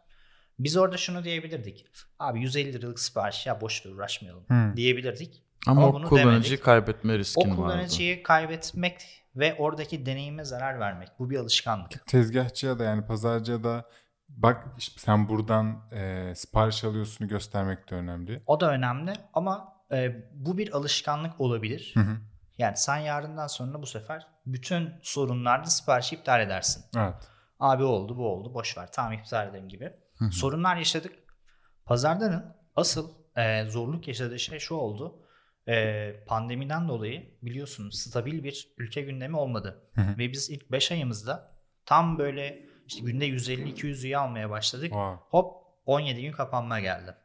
Biz 0.59 0.77
orada 0.77 0.97
şunu 0.97 1.23
diyebilirdik. 1.23 1.85
Abi 2.19 2.41
150 2.41 2.73
liralık 2.73 2.99
sipariş 2.99 3.45
ya 3.45 3.61
boş 3.61 3.85
ver 3.85 3.91
uğraşmayalım 3.91 4.45
Hı. 4.49 4.77
diyebilirdik. 4.77 5.43
Ama, 5.67 5.81
Ama 5.81 5.89
o 5.89 5.93
bunu 5.93 6.09
kullanıcıyı 6.09 6.43
demedik. 6.43 6.63
kaybetme 6.63 7.17
riskin 7.17 7.41
O 7.41 7.47
vardı. 7.47 7.55
kullanıcıyı 7.55 8.23
kaybetmek 8.23 9.23
ve 9.35 9.55
oradaki 9.55 10.05
deneyime 10.05 10.43
zarar 10.43 10.79
vermek. 10.79 11.09
Bu 11.19 11.29
bir 11.29 11.37
alışkanlık. 11.39 12.07
Tezgahçıya 12.07 12.79
da 12.79 12.83
yani 12.83 13.05
pazarcıya 13.05 13.63
da 13.63 13.85
bak 14.29 14.67
işte 14.77 14.99
sen 14.99 15.29
buradan 15.29 15.91
e, 15.91 16.33
sipariş 16.35 16.83
alıyorsun 16.83 17.27
göstermek 17.27 17.91
de 17.91 17.95
önemli. 17.95 18.43
O 18.47 18.59
da 18.59 18.71
önemli 18.71 19.13
ama 19.33 19.73
e, 19.91 20.29
bu 20.33 20.57
bir 20.57 20.77
alışkanlık 20.77 21.41
olabilir. 21.41 21.91
Hı 21.93 21.99
hı. 21.99 22.17
Yani 22.57 22.77
sen 22.77 22.97
yarından 22.97 23.47
sonra 23.47 23.81
bu 23.81 23.85
sefer 23.85 24.27
bütün 24.45 24.89
sorunlarda 25.01 25.65
siparişi 25.65 26.15
iptal 26.15 26.41
edersin. 26.41 26.85
Evet. 26.97 27.29
Abi 27.59 27.83
oldu 27.83 28.17
bu 28.17 28.27
oldu 28.27 28.53
boş 28.53 28.77
ver 28.77 28.89
tamam 28.91 29.13
iptal 29.13 29.49
edelim 29.49 29.69
gibi. 29.69 29.93
Hı 30.17 30.25
hı. 30.25 30.31
Sorunlar 30.31 30.75
yaşadık. 30.75 31.13
Pazarların 31.85 32.55
asıl 32.75 33.11
e, 33.37 33.65
zorluk 33.65 34.07
yaşadığı 34.07 34.39
şey 34.39 34.59
şu 34.59 34.75
oldu. 34.75 35.21
E, 35.67 36.13
pandemiden 36.27 36.87
dolayı 36.87 37.37
biliyorsunuz 37.41 37.99
stabil 37.99 38.43
bir 38.43 38.73
ülke 38.77 39.01
gündemi 39.01 39.37
olmadı. 39.37 39.89
Hı 39.95 40.01
hı. 40.01 40.17
Ve 40.17 40.31
biz 40.31 40.49
ilk 40.49 40.71
5 40.71 40.91
ayımızda 40.91 41.51
tam 41.85 42.17
böyle 42.17 42.65
işte 42.85 43.01
günde 43.01 43.29
150-200 43.29 44.05
üye 44.05 44.17
almaya 44.17 44.49
başladık. 44.49 44.89
Wow. 44.89 45.23
Hop 45.29 45.65
17 45.85 46.21
gün 46.21 46.31
kapanma 46.31 46.79
geldi. 46.79 47.15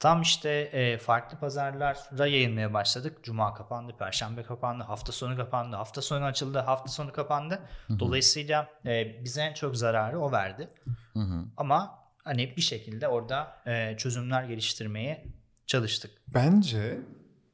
Tam 0.00 0.22
işte 0.22 0.50
e, 0.50 0.98
farklı 0.98 1.38
pazarlara 1.38 2.26
yayılmaya 2.26 2.74
başladık. 2.74 3.18
Cuma 3.22 3.54
kapandı, 3.54 3.96
Perşembe 3.98 4.42
kapandı, 4.42 4.84
hafta 4.84 5.12
sonu 5.12 5.36
kapandı, 5.36 5.76
hafta 5.76 6.02
sonu 6.02 6.24
açıldı, 6.24 6.58
hafta 6.58 6.88
sonu 6.88 7.12
kapandı. 7.12 7.62
Dolayısıyla 7.98 8.68
e, 8.86 9.24
bize 9.24 9.42
en 9.42 9.54
çok 9.54 9.76
zararı 9.76 10.20
o 10.20 10.32
verdi. 10.32 10.68
Hı 11.12 11.20
hı. 11.20 11.44
Ama 11.56 11.98
hani 12.24 12.56
bir 12.56 12.62
şekilde 12.62 13.08
orada 13.08 13.56
e, 13.66 13.96
çözümler 13.96 14.44
geliştirmeye 14.44 15.26
çalıştık. 15.66 16.10
Bence 16.34 16.98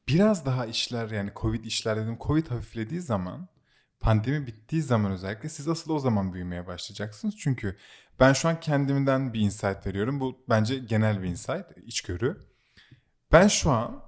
biraz 0.08 0.46
daha 0.46 0.66
işler 0.66 1.10
yani 1.10 1.30
Covid 1.36 1.64
işler 1.64 1.96
dedim. 1.96 2.18
Covid 2.20 2.46
hafiflediği 2.46 3.00
zaman 3.00 3.48
pandemi 4.04 4.46
bittiği 4.46 4.82
zaman 4.82 5.12
özellikle 5.12 5.48
siz 5.48 5.68
asıl 5.68 5.90
o 5.90 5.98
zaman 5.98 6.32
büyümeye 6.32 6.66
başlayacaksınız. 6.66 7.36
Çünkü 7.36 7.76
ben 8.20 8.32
şu 8.32 8.48
an 8.48 8.60
kendimden 8.60 9.32
bir 9.32 9.40
insight 9.40 9.86
veriyorum. 9.86 10.20
Bu 10.20 10.44
bence 10.48 10.78
genel 10.78 11.22
bir 11.22 11.28
insight, 11.28 11.66
içgörü. 11.86 12.36
Ben 13.32 13.48
şu 13.48 13.70
an 13.70 14.02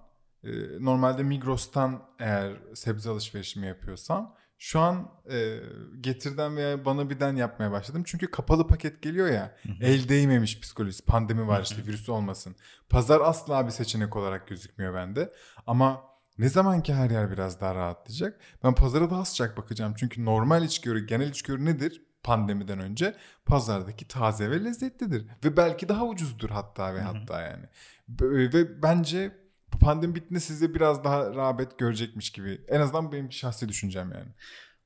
e, 0.44 0.50
normalde 0.80 1.22
Migros'tan 1.22 2.02
eğer 2.18 2.52
sebze 2.74 3.10
alışverişimi 3.10 3.66
yapıyorsam 3.66 4.34
şu 4.58 4.80
an 4.80 5.10
e, 5.30 5.58
getirden 6.00 6.56
veya 6.56 6.84
bana 6.84 7.10
birden 7.10 7.36
yapmaya 7.36 7.72
başladım. 7.72 8.02
Çünkü 8.06 8.30
kapalı 8.30 8.66
paket 8.66 9.02
geliyor 9.02 9.28
ya 9.28 9.56
el 9.80 10.08
değmemiş 10.08 10.60
psikolojisi 10.60 11.04
pandemi 11.04 11.46
var 11.46 11.62
işte 11.62 11.86
virüs 11.86 12.08
olmasın. 12.08 12.56
Pazar 12.88 13.20
asla 13.20 13.66
bir 13.66 13.70
seçenek 13.70 14.16
olarak 14.16 14.48
gözükmüyor 14.48 14.94
bende. 14.94 15.32
Ama 15.66 16.15
ne 16.38 16.48
zaman 16.48 16.82
ki 16.82 16.94
her 16.94 17.10
yer 17.10 17.30
biraz 17.30 17.60
daha 17.60 17.74
rahatlayacak 17.74 18.40
ben 18.64 18.74
pazara 18.74 19.10
daha 19.10 19.24
sıcak 19.24 19.56
bakacağım. 19.56 19.94
Çünkü 19.98 20.24
normal 20.24 20.64
içgörü, 20.64 21.06
genel 21.06 21.28
içgörü 21.30 21.64
nedir? 21.64 22.02
Pandemiden 22.22 22.78
önce 22.78 23.16
pazardaki 23.46 24.08
taze 24.08 24.50
ve 24.50 24.64
lezzetlidir. 24.64 25.26
Ve 25.44 25.56
belki 25.56 25.88
daha 25.88 26.06
ucuzdur 26.06 26.50
hatta 26.50 26.94
ve 26.94 27.00
hatta 27.00 27.42
yani. 27.42 27.64
B- 28.08 28.52
Ve 28.52 28.82
bence 28.82 29.32
pandemi 29.80 30.14
bittiğinde 30.14 30.40
sizde 30.40 30.74
biraz 30.74 31.04
daha 31.04 31.34
rağbet 31.34 31.78
görecekmiş 31.78 32.30
gibi. 32.32 32.64
En 32.68 32.80
azından 32.80 33.12
benim 33.12 33.32
şahsi 33.32 33.68
düşüncem 33.68 34.12
yani. 34.12 34.28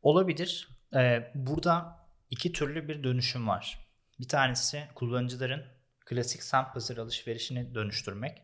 Olabilir. 0.03 0.69
E, 0.97 1.33
burada 1.35 1.99
iki 2.31 2.53
türlü 2.53 2.89
bir 2.89 3.05
dönüşüm 3.05 3.49
var. 3.49 3.89
Bir 4.21 4.29
tanesi 4.29 4.83
kullanıcıların 4.95 5.63
klasik 6.07 6.43
semt 6.43 6.75
pazar 6.75 6.97
alışverişini 6.97 7.75
dönüştürmek. 7.75 8.43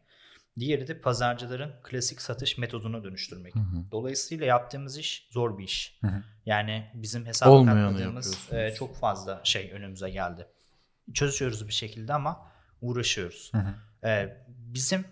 Diğeri 0.58 0.86
de 0.86 1.00
pazarcıların 1.00 1.72
klasik 1.82 2.22
satış 2.22 2.58
metodunu 2.58 3.04
dönüştürmek. 3.04 3.54
Dolayısıyla 3.92 4.46
yaptığımız 4.46 4.98
iş 4.98 5.28
zor 5.30 5.58
bir 5.58 5.64
iş. 5.64 5.98
Hı 6.00 6.06
hı. 6.06 6.22
Yani 6.46 6.90
bizim 6.94 7.24
katmadığımız 7.24 8.00
yapıyorsunuz. 8.00 8.52
e, 8.52 8.74
çok 8.74 8.96
fazla 8.96 9.40
şey 9.44 9.72
önümüze 9.72 10.10
geldi. 10.10 10.46
Çözüyoruz 11.14 11.68
bir 11.68 11.72
şekilde 11.72 12.14
ama 12.14 12.50
uğraşıyoruz. 12.80 13.52
Hı 13.52 13.58
hı. 13.58 13.74
E, 14.08 14.36
bizim 14.48 15.04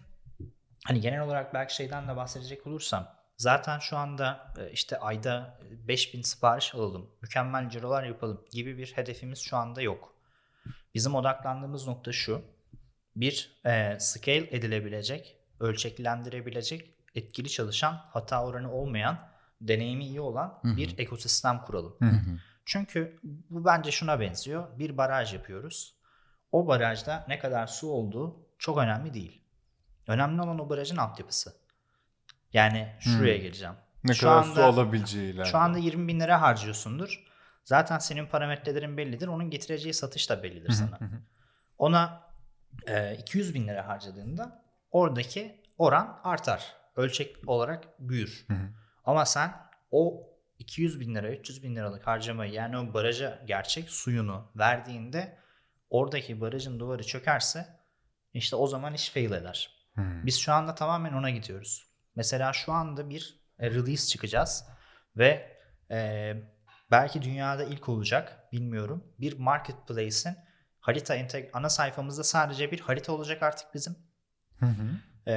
hani 0.85 1.01
genel 1.01 1.21
olarak 1.21 1.55
belki 1.55 1.75
şeyden 1.75 2.09
de 2.09 2.17
bahsedecek 2.17 2.67
olursam 2.67 3.15
zaten 3.37 3.79
şu 3.79 3.97
anda 3.97 4.55
e, 4.59 4.71
işte 4.71 4.99
ayda 4.99 5.59
5000 5.89 6.23
sipariş 6.23 6.75
alalım, 6.75 7.11
mükemmel 7.23 7.69
cirolar 7.71 8.05
yapalım 8.05 8.45
gibi 8.51 8.79
bir 8.79 8.93
hedefimiz 8.93 9.39
şu 9.39 9.57
anda 9.57 9.83
yok. 9.83 10.15
Bizim 10.95 11.15
odaklandığımız 11.15 11.87
nokta 11.87 12.13
şu. 12.13 12.43
Bir, 13.17 13.61
e, 13.67 13.97
scale 14.01 14.57
edilebilecek, 14.57 15.37
ölçeklendirebilecek, 15.61 16.95
etkili 17.15 17.51
çalışan, 17.51 17.93
hata 17.93 18.45
oranı 18.45 18.73
olmayan, 18.73 19.19
deneyimi 19.61 20.05
iyi 20.05 20.21
olan 20.21 20.61
bir 20.65 20.99
ekosistem 20.99 21.61
kuralım. 21.67 21.97
Hı 21.99 22.05
hı. 22.05 22.39
Çünkü 22.65 23.19
bu 23.51 23.65
bence 23.65 23.91
şuna 23.91 24.21
benziyor. 24.21 24.79
Bir 24.79 24.97
baraj 24.97 25.35
yapıyoruz. 25.35 25.95
O 26.53 26.67
barajda 26.67 27.25
ne 27.29 27.39
kadar 27.39 27.67
su 27.67 27.89
olduğu 27.89 28.37
çok 28.59 28.79
önemli 28.79 29.15
değil. 29.15 29.41
Önemli 30.07 30.43
olan 30.43 30.59
o 30.59 30.69
barajın 30.69 30.97
altyapısı. 30.97 31.57
Yani 32.53 32.89
şuraya 33.01 33.37
geleceğim. 33.37 33.75
Ne 34.05 34.15
Şu 34.15 34.21
kadar 34.27 34.37
anda- 34.43 34.55
su 34.55 34.63
alabileceği 34.63 35.33
ileride. 35.33 35.51
Şu 35.51 35.59
anda 35.59 35.79
20 35.79 36.09
bin 36.09 36.21
lira 36.21 36.43
harcıyorsundur. 36.43 37.25
Zaten 37.65 37.99
senin 37.99 38.27
parametrelerin 38.27 38.97
bellidir. 38.97 39.27
Onun 39.27 39.51
getireceği 39.51 39.95
satış 39.95 40.31
da 40.31 40.43
bellidir 40.43 40.73
sana. 40.73 40.99
Ona 41.79 42.23
200 43.19 43.55
bin 43.55 43.69
lira 43.69 43.89
harcadığında 43.89 44.63
oradaki 44.91 45.63
oran 45.79 46.21
artar. 46.25 46.77
Ölçek 46.97 47.49
olarak 47.49 47.85
büyür. 47.99 48.45
Hı 48.49 48.55
hı. 48.55 48.69
Ama 49.05 49.25
sen 49.25 49.55
o 49.91 50.31
200 50.59 51.01
bin 51.01 51.15
lira, 51.15 51.33
300 51.33 51.63
bin 51.63 51.77
liralık 51.77 52.07
harcamayı 52.07 52.53
yani 52.53 52.79
o 52.79 52.95
baraja 52.95 53.43
gerçek 53.47 53.91
suyunu 53.91 54.53
verdiğinde 54.57 55.39
oradaki 55.91 56.41
barajın 56.41 56.81
duvarı 56.81 57.03
çökerse 57.03 57.67
işte 58.35 58.57
o 58.57 58.67
zaman 58.67 58.95
iş 58.95 59.11
fail 59.11 59.33
eder. 59.33 59.71
Hı. 59.95 60.03
Biz 60.25 60.39
şu 60.39 60.53
anda 60.53 60.75
tamamen 60.75 61.13
ona 61.13 61.31
gidiyoruz. 61.31 61.95
Mesela 62.17 62.53
şu 62.53 62.73
anda 62.73 63.11
bir 63.11 63.41
e, 63.59 63.71
release 63.71 64.09
çıkacağız 64.09 64.65
ve 65.17 65.59
e, 65.91 66.33
belki 66.91 67.23
dünyada 67.23 67.65
ilk 67.65 67.89
olacak 67.89 68.53
bilmiyorum. 68.53 69.05
Bir 69.21 69.39
marketplace'in 69.39 70.37
harita 70.85 71.17
enteg- 71.17 71.51
ana 71.53 71.69
sayfamızda 71.69 72.25
sadece 72.25 72.71
bir 72.71 72.81
harita 72.81 73.13
olacak 73.13 73.43
artık 73.43 73.75
bizim. 73.75 73.97
Hı 74.61 74.67
hı. 74.67 75.31
E, 75.31 75.35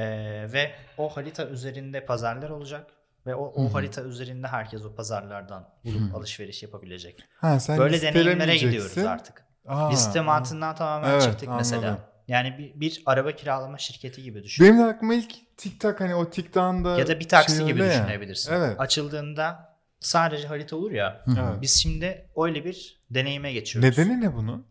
ve 0.52 0.72
o 0.98 1.08
harita 1.08 1.46
üzerinde 1.46 2.04
pazarlar 2.04 2.50
olacak 2.50 2.90
ve 3.26 3.34
o, 3.34 3.44
o 3.64 3.74
harita 3.74 4.02
üzerinde 4.02 4.46
herkes 4.46 4.84
o 4.84 4.94
pazarlardan 4.94 5.68
bulup 5.84 6.14
alışveriş 6.14 6.62
yapabilecek. 6.62 7.24
Ha, 7.40 7.60
sen 7.60 7.78
Böyle 7.78 8.02
deneyimlere 8.02 8.56
gidiyoruz 8.56 8.98
artık. 8.98 9.44
Aa, 9.66 9.90
Liste 9.90 10.20
mantığından 10.20 10.74
tamamen 10.74 11.10
Evet, 11.10 11.22
çıktık 11.22 11.48
mesela. 11.56 11.86
anladım. 11.88 12.04
Yani 12.28 12.58
bir, 12.58 12.80
bir 12.80 13.02
araba 13.06 13.32
kiralama 13.32 13.78
şirketi 13.78 14.22
gibi 14.22 14.42
düşün. 14.44 14.66
Benim 14.66 14.78
de 14.78 14.84
aklıma 14.84 15.14
ilk 15.14 15.56
TikTok 15.56 16.00
hani 16.00 16.14
o 16.14 16.30
TikTok'ın 16.30 16.84
da 16.84 16.98
Ya 16.98 17.06
da 17.06 17.20
bir 17.20 17.28
taksi 17.28 17.56
şey 17.56 17.66
gibi 17.66 17.80
ya. 17.80 17.90
düşünebilirsin. 17.90 18.52
Evet. 18.52 18.80
Açıldığında 18.80 19.76
sadece 20.00 20.48
harita 20.48 20.76
olur 20.76 20.90
ya. 20.90 21.24
Evet. 21.28 21.62
Biz 21.62 21.74
şimdi 21.74 22.30
öyle 22.36 22.64
bir 22.64 23.00
deneyime 23.10 23.52
geçiyoruz. 23.52 23.98
Nedeni 23.98 24.20
ne 24.20 24.34
bunun? 24.34 24.66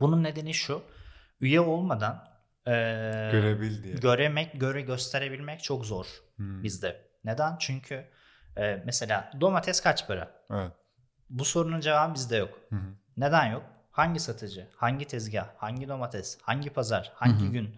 Bunun 0.00 0.22
nedeni 0.24 0.54
şu. 0.54 0.82
Üye 1.40 1.60
olmadan 1.60 2.24
e, 2.66 2.70
Görebil 3.32 3.82
diye. 3.82 3.94
göremek, 3.94 4.60
göre 4.60 4.80
gösterebilmek 4.80 5.62
çok 5.62 5.86
zor 5.86 6.06
Hmm. 6.36 6.62
bizde. 6.62 7.00
Neden? 7.24 7.56
Çünkü 7.58 8.04
Ee, 8.58 8.82
mesela 8.86 9.32
domates 9.40 9.80
kaç 9.80 10.06
para? 10.08 10.30
Evet. 10.50 10.72
Bu 11.30 11.44
sorunun 11.44 11.80
cevabı 11.80 12.14
bizde 12.14 12.36
yok. 12.36 12.58
Hı 12.70 12.76
hı. 12.76 12.88
Neden 13.16 13.46
yok? 13.46 13.62
Hangi 13.90 14.20
satıcı, 14.20 14.68
hangi 14.76 15.04
tezgah, 15.06 15.48
hangi 15.56 15.88
domates, 15.88 16.38
hangi 16.42 16.70
pazar, 16.70 17.12
hangi 17.14 17.50
gün? 17.50 17.76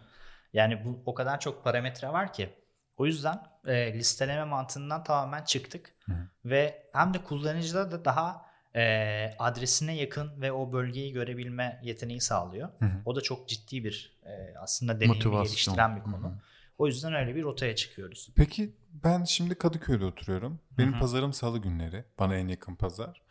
Yani 0.52 0.84
bu 0.84 1.02
o 1.06 1.14
kadar 1.14 1.40
çok 1.40 1.64
parametre 1.64 2.08
var 2.08 2.32
ki. 2.32 2.50
O 2.96 3.06
yüzden 3.06 3.42
e, 3.66 3.92
listeleme 3.94 4.44
mantığından 4.44 5.04
tamamen 5.04 5.44
çıktık. 5.44 5.94
Hı. 6.06 6.12
Ve 6.44 6.82
hem 6.92 7.14
de 7.14 7.18
kullanıcıda 7.24 7.90
da 7.90 8.04
daha 8.04 8.46
e, 8.78 9.36
adresine 9.38 9.96
yakın 9.96 10.40
ve 10.40 10.52
o 10.52 10.72
bölgeyi 10.72 11.12
görebilme 11.12 11.80
yeteneği 11.82 12.20
sağlıyor. 12.20 12.68
Hı 12.78 12.84
hı. 12.84 12.98
O 13.04 13.16
da 13.16 13.20
çok 13.20 13.48
ciddi 13.48 13.84
bir 13.84 14.18
e, 14.26 14.54
aslında 14.58 14.94
deneyimi 14.96 15.14
Motivasyon. 15.14 15.44
geliştiren 15.44 15.96
bir 15.96 16.00
Hı 16.00 16.04
konu. 16.04 16.26
hı. 16.26 16.32
O 16.78 16.86
yüzden 16.86 17.14
öyle 17.14 17.34
bir 17.34 17.42
rotaya 17.42 17.76
çıkıyoruz. 17.76 18.28
Peki 18.36 18.76
ben 18.92 19.24
şimdi 19.24 19.54
Kadıköy'de 19.54 20.04
oturuyorum. 20.04 20.60
Benim 20.78 20.92
Hı 20.92 20.96
hı. 20.96 21.00
pazarım 21.00 21.32
salı 21.32 21.58
günleri. 21.58 22.04
Bana 22.18 22.36
en 22.36 22.48
yakın 22.48 22.74
pazar. 22.74 23.22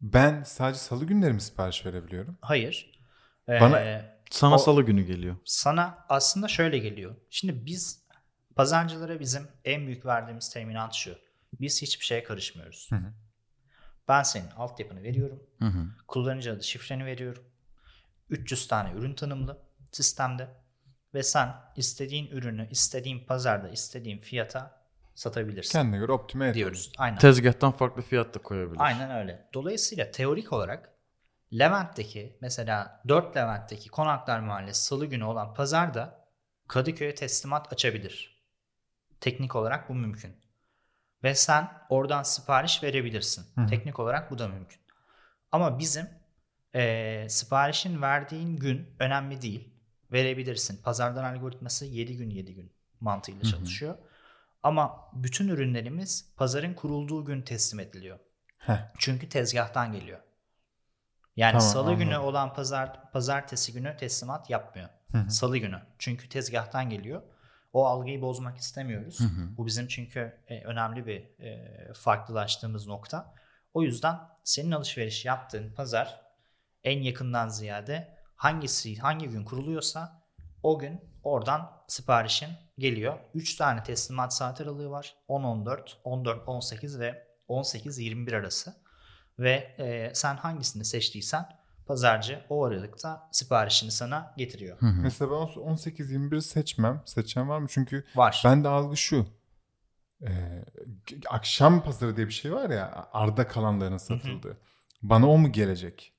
Ben 0.00 0.42
sadece 0.42 0.78
salı 0.78 1.04
günleri 1.04 1.32
mi 1.32 1.40
sipariş 1.40 1.86
verebiliyorum? 1.86 2.38
Hayır. 2.40 3.00
E, 3.48 3.60
Bana- 3.60 4.02
Sana 4.30 4.54
O- 4.54 4.58
salı 4.58 4.82
günü 4.82 5.02
geliyor. 5.02 5.36
sana 5.44 5.98
aslında 6.08 6.48
şöyle 6.48 6.78
geliyor. 6.78 7.16
Şimdi 7.30 7.66
biz 7.66 8.02
pazarcılara 8.56 9.20
bizim 9.20 9.48
en 9.64 9.86
büyük 9.86 10.06
verdiğimiz 10.06 10.50
teminat 10.50 10.94
şu. 10.94 11.18
Biz 11.60 11.82
hiçbir 11.82 12.04
şeye 12.04 12.22
karışmıyoruz. 12.22 12.86
Hı 12.90 12.96
hı. 12.96 13.12
Ben 14.08 14.22
senin 14.22 14.50
altyapını 14.50 15.02
veriyorum. 15.02 15.42
Hı 15.58 15.64
hı. 15.64 15.86
Kullanıcı 16.08 16.52
adı 16.52 16.62
şifreni 16.62 17.04
veriyorum. 17.04 17.44
300 18.30 18.68
tane 18.68 18.92
ürün 18.98 19.14
tanımlı 19.14 19.58
sistemde. 19.92 20.48
Ve 21.14 21.22
sen 21.22 21.54
istediğin 21.76 22.26
ürünü 22.30 22.68
istediğin 22.70 23.26
pazarda 23.26 23.68
istediğin 23.68 24.18
fiyata 24.18 24.84
satabilirsin 25.14 25.72
Kendine 25.72 25.98
göre 25.98 26.12
optime 26.12 26.48
et. 26.48 26.54
diyoruz. 26.54 26.92
Aynen. 26.98 27.18
Tezgahtan 27.18 27.72
farklı 27.72 28.02
fiyat 28.02 28.34
da 28.34 28.38
koyabilir. 28.42 28.80
Aynen 28.80 29.10
öyle. 29.10 29.48
Dolayısıyla 29.54 30.10
teorik 30.10 30.52
olarak 30.52 30.92
Levent'teki 31.52 32.38
mesela 32.40 33.02
4 33.08 33.36
Levent'teki 33.36 33.88
Konaklar 33.88 34.40
Mahallesi 34.40 34.84
salı 34.84 35.06
günü 35.06 35.24
olan 35.24 35.54
pazarda 35.54 36.28
Kadıköy'e 36.68 37.14
teslimat 37.14 37.72
açabilir. 37.72 38.42
Teknik 39.20 39.56
olarak 39.56 39.88
bu 39.88 39.94
mümkün. 39.94 40.36
Ve 41.24 41.34
sen 41.34 41.68
oradan 41.88 42.22
sipariş 42.22 42.82
verebilirsin. 42.82 43.46
Hı. 43.54 43.66
Teknik 43.66 43.98
olarak 43.98 44.30
bu 44.30 44.38
da 44.38 44.48
mümkün. 44.48 44.80
Ama 45.52 45.78
bizim 45.78 46.08
eee, 46.74 47.26
siparişin 47.28 48.02
verdiğin 48.02 48.56
gün 48.56 48.96
önemli 48.98 49.42
değil. 49.42 49.74
Verebilirsin. 50.12 50.82
Pazardan 50.82 51.24
algoritması 51.24 51.86
7 51.86 52.16
gün 52.16 52.30
7 52.30 52.54
gün 52.54 52.72
mantığıyla 53.00 53.42
hı. 53.42 53.46
çalışıyor. 53.46 53.98
Ama 54.62 55.10
bütün 55.12 55.48
ürünlerimiz 55.48 56.34
pazarın 56.36 56.74
kurulduğu 56.74 57.24
gün 57.24 57.42
teslim 57.42 57.80
ediliyor. 57.80 58.18
Heh. 58.58 58.78
Çünkü 58.98 59.28
tezgahtan 59.28 59.92
geliyor. 59.92 60.20
Yani 61.36 61.52
Tamam, 61.52 61.68
salı 61.68 61.94
günü 61.94 62.14
anladım. 62.14 62.28
olan 62.28 62.54
pazar 62.54 63.10
pazartesi 63.12 63.72
günü 63.72 63.96
teslimat 63.96 64.50
yapmıyor. 64.50 64.88
Hı 65.12 65.18
hı. 65.18 65.30
Salı 65.30 65.58
günü. 65.58 65.80
Çünkü 65.98 66.28
tezgahtan 66.28 66.88
geliyor. 66.90 67.22
O 67.72 67.86
algıyı 67.86 68.20
bozmak 68.20 68.58
istemiyoruz. 68.58 69.20
Hı 69.20 69.24
hı. 69.24 69.56
Bu 69.56 69.66
bizim 69.66 69.88
çünkü 69.88 70.40
e, 70.48 70.64
önemli 70.64 71.06
bir 71.06 71.44
e, 71.44 71.92
farklılaştığımız 71.94 72.86
nokta. 72.86 73.34
O 73.74 73.82
yüzden 73.82 74.18
senin 74.44 74.70
alışveriş 74.70 75.24
yaptığın 75.24 75.72
pazar 75.72 76.20
en 76.84 77.02
yakından 77.02 77.48
ziyade 77.48 78.18
hangisi 78.36 78.96
hangi 78.96 79.28
gün 79.28 79.44
kuruluyorsa 79.44 80.22
o 80.62 80.78
gün 80.78 81.00
oradan 81.22 81.72
siparişin 81.86 82.48
geliyor. 82.78 83.18
3 83.34 83.56
tane 83.56 83.82
teslimat 83.82 84.34
saat 84.34 84.60
aralığı 84.60 84.90
var. 84.90 85.16
10-14, 85.28 86.02
14-18 86.04 87.00
ve 87.00 87.26
18-21 87.48 88.36
arası. 88.36 88.76
Ve 89.38 89.74
e, 89.78 90.14
sen 90.14 90.36
hangisini 90.36 90.84
seçtiysen 90.84 91.48
pazarcı 91.88 92.40
o 92.48 92.64
aralıkta 92.64 93.28
siparişini 93.32 93.90
sana 93.90 94.34
getiriyor. 94.36 94.80
Hı 94.80 94.86
hı. 94.86 95.00
Mesela 95.02 95.30
ben 95.30 95.36
18-21 95.36 96.40
seçmem. 96.40 97.02
Seçen 97.04 97.48
var 97.48 97.58
mı? 97.58 97.66
Çünkü 97.70 98.04
Var. 98.14 98.42
ben 98.44 98.64
de 98.64 98.68
algı 98.68 98.96
şu. 98.96 99.26
Ee, 100.22 100.64
akşam 101.28 101.84
pazarı 101.84 102.16
diye 102.16 102.26
bir 102.26 102.32
şey 102.32 102.52
var 102.52 102.70
ya. 102.70 103.08
Arda 103.12 103.48
kalanların 103.48 103.96
satıldığı. 103.96 104.56
Bana 105.02 105.28
o 105.30 105.38
mu 105.38 105.52
gelecek? 105.52 106.12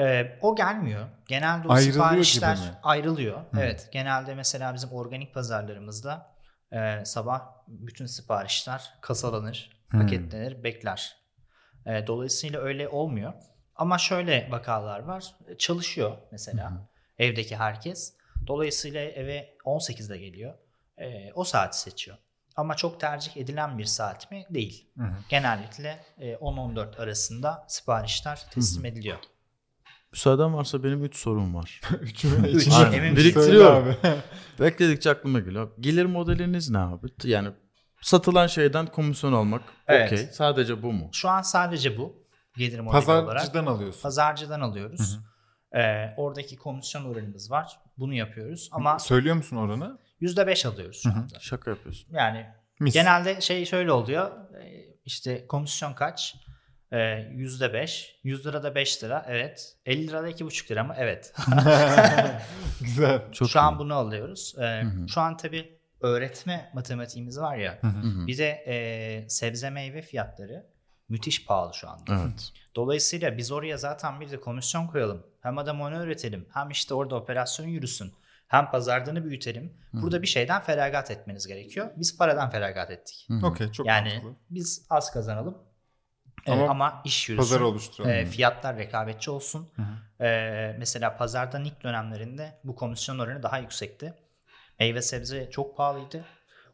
Ee, 0.00 0.38
o 0.42 0.56
gelmiyor. 0.56 1.06
Genelde 1.28 1.68
o 1.68 1.72
Ayrılıyor 1.72 1.94
siparişler 1.94 2.56
gibi 2.56 2.64
mi? 2.66 2.74
ayrılıyor. 2.82 3.38
Hı. 3.38 3.60
Evet. 3.60 3.88
Genelde 3.92 4.34
mesela 4.34 4.74
bizim 4.74 4.92
organik 4.92 5.34
pazarlarımızda 5.34 6.36
e, 6.72 7.04
sabah 7.04 7.42
bütün 7.68 8.06
siparişler 8.06 8.94
kasalanır, 9.00 9.84
Hı. 9.90 9.98
paketlenir, 9.98 10.64
bekler. 10.64 11.16
E, 11.86 12.06
dolayısıyla 12.06 12.60
öyle 12.60 12.88
olmuyor. 12.88 13.32
Ama 13.78 13.98
şöyle 13.98 14.48
vakalar 14.50 15.00
var. 15.00 15.24
Çalışıyor 15.58 16.16
mesela 16.32 16.88
evdeki 17.18 17.56
herkes. 17.56 18.14
Dolayısıyla 18.46 19.00
eve 19.00 19.56
18'de 19.64 20.18
geliyor. 20.18 20.54
E, 20.98 21.32
o 21.34 21.44
saati 21.44 21.80
seçiyor. 21.80 22.16
Ama 22.56 22.74
çok 22.74 23.00
tercih 23.00 23.36
edilen 23.36 23.78
bir 23.78 23.84
saat 23.84 24.30
mi? 24.30 24.44
Değil. 24.50 24.88
Hı 24.98 25.04
hı. 25.04 25.14
Genellikle 25.28 26.04
e, 26.18 26.32
10-14 26.34 26.96
arasında 27.02 27.64
siparişler 27.68 28.46
teslim 28.50 28.84
ediliyor. 28.84 29.16
Müsaaden 30.12 30.54
varsa 30.54 30.84
benim 30.84 31.04
3 31.04 31.16
sorum 31.16 31.54
var. 31.54 31.80
Üçünü 32.00 32.48
Üç. 32.48 32.66
içine- 32.66 32.96
Emin 32.96 33.12
misin? 33.12 33.16
Biriktiriyorum. 33.16 33.84
Söyle 34.02 34.14
abi. 34.14 34.20
Bekledikçe 34.64 35.10
aklıma 35.10 35.40
geliyor. 35.40 35.70
Gelir 35.80 36.04
modeliniz 36.04 36.70
ne 36.70 36.78
abi? 36.78 37.06
Yani 37.24 37.48
satılan 38.02 38.46
şeyden 38.46 38.86
komisyon 38.86 39.32
almak 39.32 39.62
Evet. 39.86 40.12
okey. 40.12 40.26
Sadece 40.26 40.82
bu 40.82 40.92
mu? 40.92 41.08
Şu 41.12 41.28
an 41.28 41.42
sadece 41.42 41.98
bu 41.98 42.25
gelir 42.58 42.80
modeli 42.80 43.10
olarak. 43.10 43.26
Pazarcıdan 43.26 43.66
alıyorsun. 43.66 44.02
Pazarcıdan 44.02 44.60
alıyoruz. 44.60 45.18
Ee, 45.76 46.14
oradaki 46.16 46.56
komisyon 46.56 47.04
oranımız 47.04 47.50
var. 47.50 47.78
Bunu 47.98 48.14
yapıyoruz. 48.14 48.68
Ama 48.72 48.98
Söylüyor 48.98 49.36
musun 49.36 49.56
oranı? 49.56 49.98
%5 50.20 50.68
alıyoruz 50.68 51.02
şu 51.02 51.10
Hı 51.10 51.14
hı. 51.14 51.18
anda. 51.18 51.40
Şaka 51.40 51.70
yapıyorsun. 51.70 52.08
Yani 52.12 52.46
Mis. 52.80 52.94
genelde 52.94 53.40
şey 53.40 53.64
şöyle 53.64 53.92
oluyor. 53.92 54.30
Ee, 54.62 54.86
İşte 55.04 55.46
komisyon 55.46 55.92
kaç? 55.94 56.36
Ee, 56.92 56.96
%5. 56.96 58.16
100 58.22 58.46
lirada 58.46 58.74
5 58.74 59.04
lira. 59.04 59.24
Evet. 59.28 59.76
50 59.86 60.08
lirada 60.08 60.30
2,5 60.30 60.70
lira 60.70 60.84
mı? 60.84 60.94
Evet. 60.98 61.34
Güzel. 62.80 63.32
Çok 63.32 63.50
şu 63.50 63.60
an 63.60 63.74
iyi. 63.74 63.78
bunu 63.78 63.94
alıyoruz. 63.94 64.54
Ee, 64.58 64.82
hı. 64.82 65.08
Şu 65.08 65.20
an 65.20 65.36
tabii 65.36 65.78
öğretme 66.00 66.70
matematiğimiz 66.74 67.40
var 67.40 67.56
ya. 67.56 67.78
Hı 67.80 67.86
hı. 67.86 67.90
Hı 68.02 68.06
hı. 68.22 68.26
Bir 68.26 68.38
de 68.38 68.48
e, 68.66 69.28
sebze 69.28 69.70
meyve 69.70 70.02
fiyatları 70.02 70.66
müthiş 71.08 71.46
pahalı 71.46 71.74
şu 71.74 71.88
anda. 71.88 72.22
Evet. 72.22 72.52
Dolayısıyla 72.76 73.38
biz 73.38 73.52
oraya 73.52 73.76
zaten 73.76 74.20
bir 74.20 74.30
de 74.30 74.40
komisyon 74.40 74.86
koyalım. 74.86 75.26
Hem 75.40 75.58
adamı 75.58 75.84
onu 75.84 75.96
öğretelim. 75.96 76.46
Hem 76.52 76.70
işte 76.70 76.94
orada 76.94 77.16
operasyon 77.16 77.66
yürüsün. 77.66 78.12
Hem 78.48 78.70
pazardanı 78.70 79.24
büyütelim. 79.24 79.72
Burada 79.92 80.22
bir 80.22 80.26
şeyden 80.26 80.60
feragat 80.62 81.10
etmeniz 81.10 81.46
gerekiyor. 81.46 81.90
Biz 81.96 82.18
paradan 82.18 82.50
feragat 82.50 82.90
ettik. 82.90 83.26
Hı 83.28 83.34
hı. 83.34 83.46
Okey 83.46 83.72
çok 83.72 83.86
yani 83.86 84.08
mantıklı. 84.08 84.36
biz 84.50 84.86
az 84.90 85.12
kazanalım. 85.12 85.58
Ee, 86.46 86.52
Ama 86.52 86.68
Ama, 86.68 87.02
iş 87.04 87.28
yürüsün. 87.28 87.50
Pazar 87.50 87.60
oluşturalım. 87.60 88.12
Ee, 88.12 88.26
fiyatlar 88.26 88.76
rekabetçi 88.76 89.30
olsun. 89.30 89.68
Hı 89.76 89.82
hı. 89.82 90.24
Ee, 90.24 90.76
mesela 90.78 91.16
pazardan 91.16 91.64
ilk 91.64 91.82
dönemlerinde 91.82 92.58
bu 92.64 92.76
komisyon 92.76 93.18
oranı 93.18 93.42
daha 93.42 93.58
yüksekti. 93.58 94.14
Meyve 94.80 95.02
sebze 95.02 95.50
çok 95.50 95.76
pahalıydı. 95.76 96.24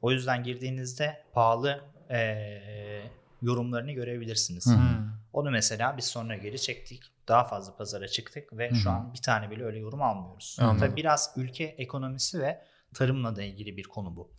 O 0.03 0.11
yüzden 0.11 0.43
girdiğinizde 0.43 1.25
pahalı 1.33 1.81
ee, 2.11 3.03
yorumlarını 3.43 3.93
görebilirsiniz. 3.93 4.67
Hmm. 4.67 5.13
Onu 5.33 5.51
mesela 5.51 5.97
biz 5.97 6.05
sonra 6.05 6.37
geri 6.37 6.61
çektik. 6.61 7.03
Daha 7.29 7.45
fazla 7.45 7.77
pazara 7.77 8.09
çıktık 8.09 8.59
ve 8.59 8.71
Hı 8.71 8.75
şu 8.75 8.91
an 8.91 9.13
bir 9.13 9.23
tane 9.23 9.51
bile 9.51 9.65
öyle 9.65 9.79
yorum 9.79 10.03
almıyoruz. 10.03 10.57
Anladım. 10.61 10.79
Tabii 10.81 10.97
biraz 10.97 11.33
ülke 11.37 11.65
ekonomisi 11.65 12.41
ve 12.41 12.63
tarımla 12.95 13.37
da 13.37 13.43
ilgili 13.43 13.77
bir 13.77 13.85
konu 13.85 14.17
bu. 14.17 14.31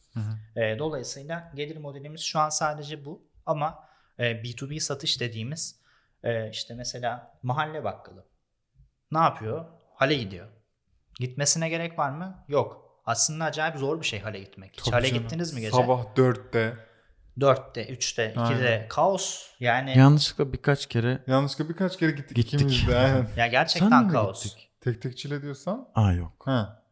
E, 0.55 0.79
dolayısıyla 0.79 1.51
gelir 1.55 1.77
modelimiz 1.77 2.21
şu 2.21 2.39
an 2.39 2.49
sadece 2.49 3.05
bu 3.05 3.27
ama 3.45 3.87
e, 4.19 4.23
B2B 4.23 4.79
satış 4.79 5.19
dediğimiz 5.21 5.79
e, 6.23 6.49
işte 6.49 6.73
mesela 6.73 7.37
mahalle 7.43 7.83
bakkalı 7.83 8.25
ne 9.11 9.19
yapıyor? 9.19 9.65
Hale 9.95 10.15
gidiyor. 10.15 10.47
Gitmesine 11.19 11.69
gerek 11.69 11.99
var 11.99 12.09
mı? 12.09 12.45
Yok. 12.47 13.01
Aslında 13.05 13.43
acayip 13.45 13.77
zor 13.77 14.01
bir 14.01 14.05
şey 14.05 14.19
hale 14.19 14.39
gitmek. 14.39 14.73
Hiç 14.73 14.83
Tabii 14.83 14.91
hale 14.91 15.07
canım. 15.07 15.23
gittiniz 15.23 15.53
mi 15.53 15.61
gece? 15.61 15.71
Sabah 15.77 16.05
4'te. 16.15 16.77
4'te, 17.37 17.87
3'te, 17.89 18.33
2'de 18.33 18.39
Aynen. 18.69 18.87
kaos. 18.87 19.49
Yani 19.59 19.97
Yanlışlıkla 19.97 20.53
birkaç 20.53 20.85
kere 20.85 21.23
Yanlışlıkla 21.27 21.69
birkaç 21.73 21.97
kere 21.97 22.11
gittik, 22.11 22.35
Gittik. 22.37 22.53
ikimiz 22.53 22.87
de. 22.87 22.97
Aynen. 22.97 23.27
ya 23.37 23.47
gerçekten 23.47 24.05
mi 24.05 24.11
kaos. 24.11 24.43
gittik? 24.43 24.69
Tek 24.81 25.01
tek 25.01 25.17
çile 25.17 25.41
diyorsan. 25.41 25.89
Aa 25.95 26.11
yok. 26.11 26.41
Ha. 26.45 26.83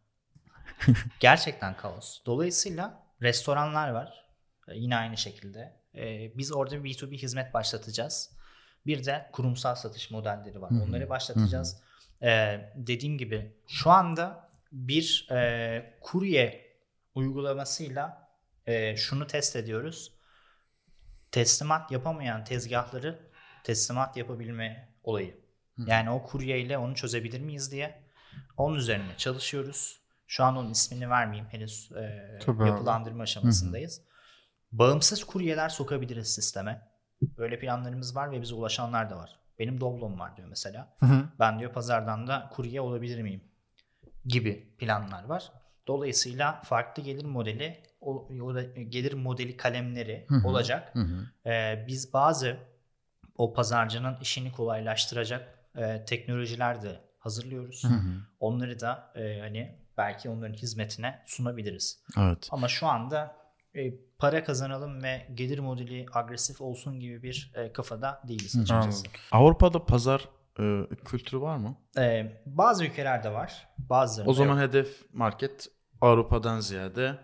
Gerçekten 1.20 1.78
kaos. 1.78 2.26
Dolayısıyla 2.26 3.04
restoranlar 3.22 3.90
var. 3.90 4.26
Ee, 4.68 4.72
Yine 4.76 4.96
aynı 4.96 5.18
şekilde. 5.18 5.74
Ee, 5.96 6.38
biz 6.38 6.52
orada 6.52 6.84
bir 6.84 6.90
B2B 6.94 7.12
hizmet 7.18 7.54
başlatacağız. 7.54 8.30
Bir 8.86 9.06
de 9.06 9.30
kurumsal 9.34 9.76
satış 9.76 10.12
modelleri 10.12 10.62
var. 10.62 10.72
Hı 10.72 10.76
hı. 10.76 10.84
Onları 10.84 11.10
başlatacağız. 11.10 11.82
Ee, 12.24 12.60
dediğim 12.76 13.18
gibi 13.18 13.56
şu 13.68 13.90
anda 13.92 14.50
bir 14.72 15.28
e, 15.32 15.98
kurye 16.02 16.66
uygulamasıyla 17.16 18.28
e, 18.66 18.96
şunu 18.96 19.28
test 19.28 19.56
ediyoruz. 19.56 20.12
Teslimat 21.32 21.92
yapamayan 21.92 22.44
tezgahları 22.44 23.20
teslimat 23.64 24.18
yapabilme 24.18 24.90
olayı. 25.04 25.42
Yani 25.86 26.10
o 26.10 26.24
kuryeyle 26.24 26.78
onu 26.78 26.96
çözebilir 26.96 27.42
miyiz 27.42 27.72
diye. 27.72 28.02
Onun 28.58 28.76
üzerine 28.76 29.18
çalışıyoruz. 29.18 30.02
Şu 30.28 30.44
an 30.44 30.58
onun 30.58 30.72
ismini 30.72 31.10
vermeyeyim 31.10 31.50
henüz 31.52 31.92
e, 31.92 32.40
Tabii 32.46 32.64
abi. 32.64 32.70
yapılandırma 32.70 33.24
aşamasındayız. 33.24 34.02
Bağımsız 34.72 35.24
kuryeler 35.24 35.70
sokabiliriz 35.70 36.34
sisteme. 36.34 36.92
Böyle 37.22 37.60
planlarımız 37.60 38.16
var 38.16 38.32
ve 38.32 38.42
bize 38.42 38.56
ulaşanlar 38.56 39.10
da 39.10 39.18
var. 39.18 39.40
Benim 39.60 39.82
Doblom 39.82 40.20
var 40.20 40.38
diyor 40.38 40.48
mesela. 40.48 40.96
Hı 41.00 41.06
hı. 41.06 41.30
Ben 41.40 41.60
diyor 41.60 41.74
pazardan 41.74 42.28
da 42.28 42.50
kurye 42.54 42.82
olabilir 42.82 43.22
miyim? 43.22 43.44
Gibi 44.26 44.76
planlar 44.78 45.24
var. 45.24 45.52
Dolayısıyla 45.88 46.62
farklı 46.62 47.04
gelir 47.04 47.26
modeli 47.26 47.84
o, 48.02 48.30
da 48.56 48.64
gelir 48.64 49.14
modeli 49.14 49.58
kalemleri 49.58 50.26
Hı 50.28 50.36
hı. 50.36 50.48
olacak. 50.48 50.96
Hı 50.96 51.00
hı. 51.00 51.50
Ee, 51.50 51.86
biz 51.88 52.14
bazı 52.14 52.58
o 53.38 53.54
pazarcının 53.54 54.18
işini 54.22 54.52
kolaylaştıracak 54.52 55.60
e, 55.76 56.06
teknolojiler 56.06 56.82
de 56.82 57.02
hazırlıyoruz. 57.20 57.84
Hı 57.84 57.88
hı. 57.88 58.22
Onları 58.40 58.80
da 58.80 59.14
e, 59.16 59.40
hani 59.40 59.80
belki 59.98 60.30
onların 60.30 60.54
hizmetine 60.54 61.22
sunabiliriz. 61.26 62.04
Evet. 62.20 62.48
Ama 62.52 62.68
şu 62.68 62.88
anda 62.88 63.36
e, 63.76 63.94
para 64.18 64.44
kazanalım 64.44 65.04
ve 65.04 65.28
gelir 65.34 65.60
modeli 65.60 66.06
agresif 66.14 66.62
olsun 66.62 67.00
gibi 67.00 67.24
bir 67.24 67.52
e, 67.56 67.74
kafada 67.74 68.22
değiliz 68.28 68.56
açıkçası. 68.56 69.08
Avrupa'da 69.32 69.86
pazar 69.86 70.30
e, 70.60 70.88
kültürü 71.06 71.42
var 71.42 71.58
mı? 71.58 71.76
E, 71.98 72.32
bazı 72.46 72.86
ülkelerde 72.86 73.34
var. 73.34 73.68
Bazılarında 73.78 74.32
O 74.32 74.34
zaman 74.34 74.62
yok. 74.62 74.70
hedef 74.70 75.14
market 75.14 75.68
Avrupa'dan 76.02 76.60
ziyade 76.60 77.18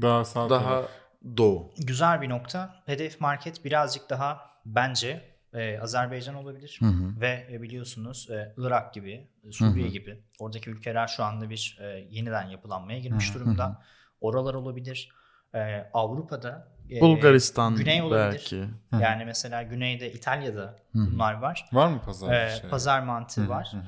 Daha 0.00 0.24
sağ 0.24 0.50
daha 0.50 0.64
taraf. 0.64 0.90
doğu. 1.36 1.70
güzel 1.78 2.22
bir 2.22 2.28
nokta. 2.28 2.82
Hedef 2.86 3.20
market 3.20 3.64
birazcık 3.64 4.10
daha 4.10 4.40
bence 4.66 5.32
e, 5.52 5.78
Azerbaycan 5.80 6.34
olabilir. 6.34 6.76
Hı 6.80 6.86
hı. 6.86 7.20
Ve 7.20 7.46
e, 7.52 7.62
biliyorsunuz 7.62 8.30
e, 8.30 8.54
Irak 8.56 8.94
gibi, 8.94 9.28
e, 9.44 9.52
Suriye 9.52 9.84
Hı 9.86 9.88
hı. 9.88 9.92
gibi 9.92 10.24
oradaki 10.38 10.70
ülkeler 10.70 11.06
şu 11.06 11.24
anda 11.24 11.50
bir 11.50 11.78
e, 11.80 12.06
yeniden 12.10 12.48
yapılanmaya 12.48 12.98
girmiş 12.98 13.28
Hı 13.34 13.38
hı. 13.38 13.44
durumda. 13.44 13.82
Oralar 14.20 14.54
olabilir. 14.54 15.08
E, 15.54 15.90
Avrupa'da 15.94 16.68
e, 16.90 17.00
Bulgaristan 17.00 17.76
Güney 17.76 18.02
olabilir. 18.02 18.30
belki. 18.32 18.62
Hı. 18.90 19.02
Yani 19.02 19.24
mesela 19.24 19.62
güneyde 19.62 20.12
İtalya'da 20.12 20.60
Hı 20.92 20.98
hı. 20.98 21.06
bunlar 21.12 21.34
var. 21.34 21.68
Var 21.72 21.88
mı 21.88 22.00
pazar? 22.04 22.32
E, 22.46 22.60
şey? 22.60 22.70
pazar 22.70 23.00
mantığı 23.02 23.40
Hı 23.40 23.44
hı, 23.44 23.48
var. 23.48 23.68
hı 23.72 23.76
hı. 23.76 23.82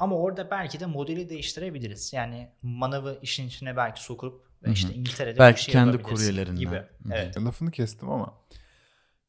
Ama 0.00 0.16
orada 0.16 0.50
belki 0.50 0.80
de 0.80 0.86
modeli 0.86 1.28
değiştirebiliriz. 1.28 2.12
Yani 2.12 2.48
manavı 2.62 3.18
işin 3.22 3.46
içine 3.48 3.76
belki 3.76 4.02
sokup 4.02 4.47
Hı 4.64 4.68
hı. 4.68 4.72
işte 4.72 4.94
İngiltere'de 4.94 5.38
Belki 5.38 5.56
bir 5.56 5.62
şey 5.62 5.72
kendi 5.72 6.02
kuryelerinden. 6.02 6.56
gibi. 6.56 6.82
Evet. 7.12 7.36
Lafını 7.38 7.70
kestim 7.70 8.10
ama 8.10 8.34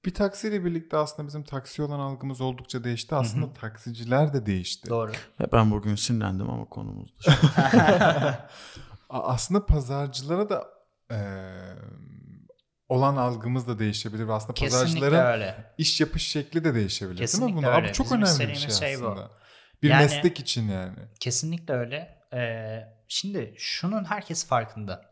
bir 0.05 0.13
taksiyle 0.13 0.65
birlikte 0.65 0.97
aslında 0.97 1.27
bizim 1.27 1.43
taksi 1.43 1.81
olan 1.81 1.99
algımız 1.99 2.41
oldukça 2.41 2.83
değişti. 2.83 3.15
Aslında 3.15 3.53
taksiciler 3.53 4.33
de 4.33 4.45
değişti. 4.45 4.89
Doğru. 4.89 5.11
Ben 5.53 5.71
bugün 5.71 5.95
sinirlendim 5.95 6.49
ama 6.49 6.65
konumuz 6.65 7.15
Aslında 9.09 9.65
pazarcılara 9.65 10.49
da 10.49 10.67
eee, 11.11 11.17
olan 12.89 13.15
algımız 13.15 13.67
da 13.67 13.79
değişebilir 13.79 14.27
ve 14.27 14.33
aslında 14.33 14.53
Kesinlikle 14.53 14.85
pazarcıların 14.99 15.31
öyle. 15.31 15.73
iş 15.77 16.01
yapış 16.01 16.27
şekli 16.27 16.63
de 16.63 16.73
değişebilir 16.75 17.17
değil 17.17 17.21
mi 17.21 17.25
Kesinlikle 17.31 17.55
bunu? 17.57 17.67
öyle. 17.67 17.87
Abi 17.87 17.93
çok 17.93 18.05
Bizim 18.05 18.21
önemli 18.21 18.47
bir 18.53 18.55
şey 18.55 18.69
şey 18.71 19.01
bu. 19.01 19.07
aslında. 19.07 19.31
Bir 19.83 19.89
Yani- 19.89 20.01
meslek 20.01 20.39
için 20.39 20.69
yani. 20.69 20.97
Kesinlikle 21.19 21.73
öyle. 21.73 22.19
Ee, 22.33 22.79
şimdi 23.07 23.53
şunun 23.57 24.03
herkes 24.03 24.47
farkında. 24.47 25.08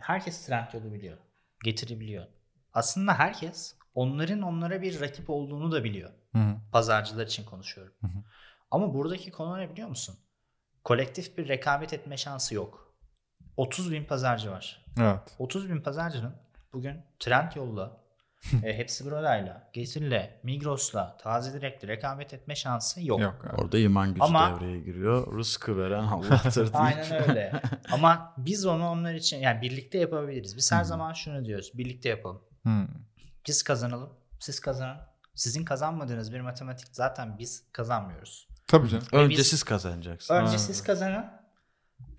Herkes 0.00 0.46
trend 0.46 0.72
yolu 0.72 0.92
biliyor. 0.92 1.18
Getirebiliyor. 1.64 2.26
Aslında 2.74 3.18
herkes 3.18 3.76
onların 3.94 4.42
onlara 4.42 4.82
bir 4.82 5.00
rakip 5.00 5.30
olduğunu 5.30 5.72
da 5.72 5.84
biliyor. 5.84 6.10
Hı 6.32 6.38
hı. 6.38 6.56
Pazarcılar 6.72 7.26
için 7.26 7.44
konuşuyorum. 7.44 7.94
Hı 8.00 8.06
hı. 8.06 8.22
Ama 8.70 8.94
buradaki 8.94 9.30
konu 9.30 9.58
ne 9.58 9.70
biliyor 9.70 9.88
musun? 9.88 10.18
Kolektif 10.84 11.38
bir 11.38 11.48
rekabet 11.48 11.92
etme 11.92 12.16
şansı 12.16 12.54
yok. 12.54 12.94
30 13.56 13.92
bin 13.92 14.04
pazarcı 14.04 14.50
var. 14.50 14.84
Evet. 15.00 15.36
30 15.38 15.70
bin 15.70 15.80
pazarcının 15.80 16.34
bugün 16.72 17.02
Trendyol'la, 17.18 18.00
e, 18.64 18.78
Hepsi 18.78 19.04
Burada'yla, 19.04 19.70
Getir'le, 19.72 20.30
Migros'la, 20.42 21.16
Taze 21.16 21.52
Direkt'le 21.52 21.88
rekabet 21.88 22.34
etme 22.34 22.54
şansı 22.54 23.06
yok. 23.06 23.20
Yok 23.20 23.46
abi. 23.50 23.62
Orada 23.62 23.78
iman 23.78 24.08
gücü 24.08 24.20
Ama- 24.24 24.60
devreye 24.60 24.78
giriyor. 24.80 25.38
Rızkı 25.38 25.78
veren 25.78 26.02
Allah'tır. 26.04 26.70
Aynen 26.74 27.28
öyle. 27.30 27.52
Ama 27.92 28.34
biz 28.38 28.66
onu 28.66 28.88
onlar 28.88 29.14
için 29.14 29.36
yani 29.38 29.62
birlikte 29.62 29.98
yapabiliriz. 29.98 30.56
Biz 30.56 30.72
her 30.72 30.84
zaman 30.84 31.12
şunu 31.12 31.44
diyoruz. 31.44 31.70
Birlikte 31.74 32.08
yapalım. 32.08 32.42
Hı. 32.66 32.86
Biz 33.48 33.62
kazanalım. 33.62 34.10
Siz 34.40 34.60
kazanın. 34.60 34.96
Sizin 35.34 35.64
kazanmadığınız 35.64 36.32
bir 36.32 36.40
matematik 36.40 36.88
zaten 36.92 37.38
biz 37.38 37.64
kazanmıyoruz. 37.72 38.48
Tabii 38.66 38.88
canım. 38.88 39.06
Önce 39.12 39.36
biz- 39.38 39.46
siz 39.46 39.62
kazanacaksınız. 39.62 40.40
Önce 40.40 40.46
Aynen. 40.48 40.58
siz 40.58 40.82
kazanın. 40.82 41.24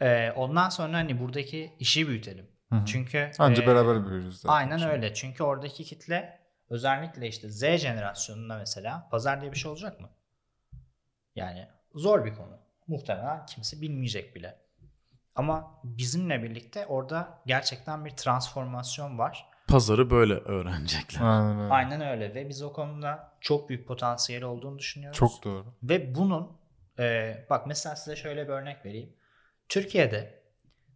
Ee, 0.01 0.31
ondan 0.31 0.69
sonra 0.69 0.97
hani 0.97 1.19
buradaki 1.19 1.73
işi 1.79 2.07
büyütelim. 2.07 2.45
Hı 2.73 2.77
hı. 2.77 2.85
Çünkü 2.85 3.31
Anca 3.39 3.63
e, 3.63 3.67
beraber 3.67 4.07
büyürüz 4.07 4.41
zaten. 4.41 4.53
Aynen 4.55 4.89
öyle. 4.89 5.13
Çünkü 5.13 5.43
oradaki 5.43 5.83
kitle 5.83 6.39
özellikle 6.69 7.27
işte 7.27 7.49
Z 7.49 7.61
jenerasyonunda 7.61 8.57
mesela 8.57 9.07
pazar 9.11 9.41
diye 9.41 9.51
bir 9.51 9.57
şey 9.57 9.71
olacak 9.71 10.01
mı? 10.01 10.09
Yani 11.35 11.67
zor 11.95 12.25
bir 12.25 12.35
konu. 12.35 12.59
Muhtemelen 12.87 13.45
kimse 13.45 13.81
bilmeyecek 13.81 14.35
bile. 14.35 14.59
Ama 15.35 15.79
bizimle 15.83 16.43
birlikte 16.43 16.85
orada 16.85 17.41
gerçekten 17.45 18.05
bir 18.05 18.11
transformasyon 18.11 19.17
var. 19.17 19.49
Pazarı 19.67 20.09
böyle 20.09 20.33
öğrenecekler. 20.33 21.21
Aynen 21.21 21.59
öyle. 21.59 21.73
Aynen 21.73 22.01
öyle 22.01 22.35
ve 22.35 22.49
biz 22.49 22.61
o 22.61 22.73
konuda 22.73 23.31
çok 23.41 23.69
büyük 23.69 23.87
potansiyeli 23.87 24.45
olduğunu 24.45 24.79
düşünüyoruz. 24.79 25.19
Çok 25.19 25.43
doğru. 25.43 25.65
Ve 25.83 26.15
bunun 26.15 26.57
e, 26.99 27.35
bak 27.49 27.67
mesela 27.67 27.95
size 27.95 28.15
şöyle 28.15 28.43
bir 28.43 28.53
örnek 28.53 28.85
vereyim. 28.85 29.13
Türkiye'de 29.69 30.42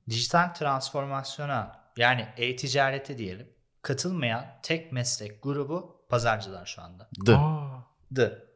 dijital 0.09 0.53
transformasyona 0.53 1.79
yani 1.97 2.27
e-ticarete 2.37 3.17
diyelim 3.17 3.57
katılmayan 3.81 4.45
tek 4.63 4.91
meslek 4.91 5.43
grubu 5.43 6.05
pazarcılar 6.09 6.65
şu 6.65 6.81
anda. 6.81 7.09
D. 7.25 7.35
Aa, 7.35 7.83
The. 8.15 8.47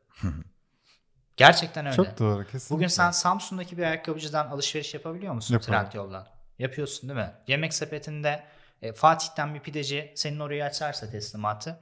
Gerçekten 1.38 1.86
öyle. 1.86 1.96
çok 1.96 2.20
doğru 2.20 2.46
kesinlikle. 2.46 2.76
Bugün 2.76 2.88
sen 2.88 3.12
Samsun'daki 3.12 3.78
bir 3.78 3.84
ayakkabıcıdan 3.84 4.48
alışveriş 4.48 4.94
yapabiliyor 4.94 5.34
musun 5.34 5.54
Yaparım. 5.54 5.74
Trendyol'dan? 5.74 6.28
Yapıyorsun 6.60 7.10
değil 7.10 7.20
mi? 7.20 7.34
Yemek 7.48 7.74
sepetinde 7.74 8.44
e, 8.82 8.94
Fatih'ten 8.94 9.56
bir 9.56 9.60
pideci 9.60 10.14
senin 10.16 10.40
orayı 10.40 10.66
açarsa 10.66 11.10
teslimatı 11.10 11.80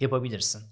yapabilirsin. 0.00 0.62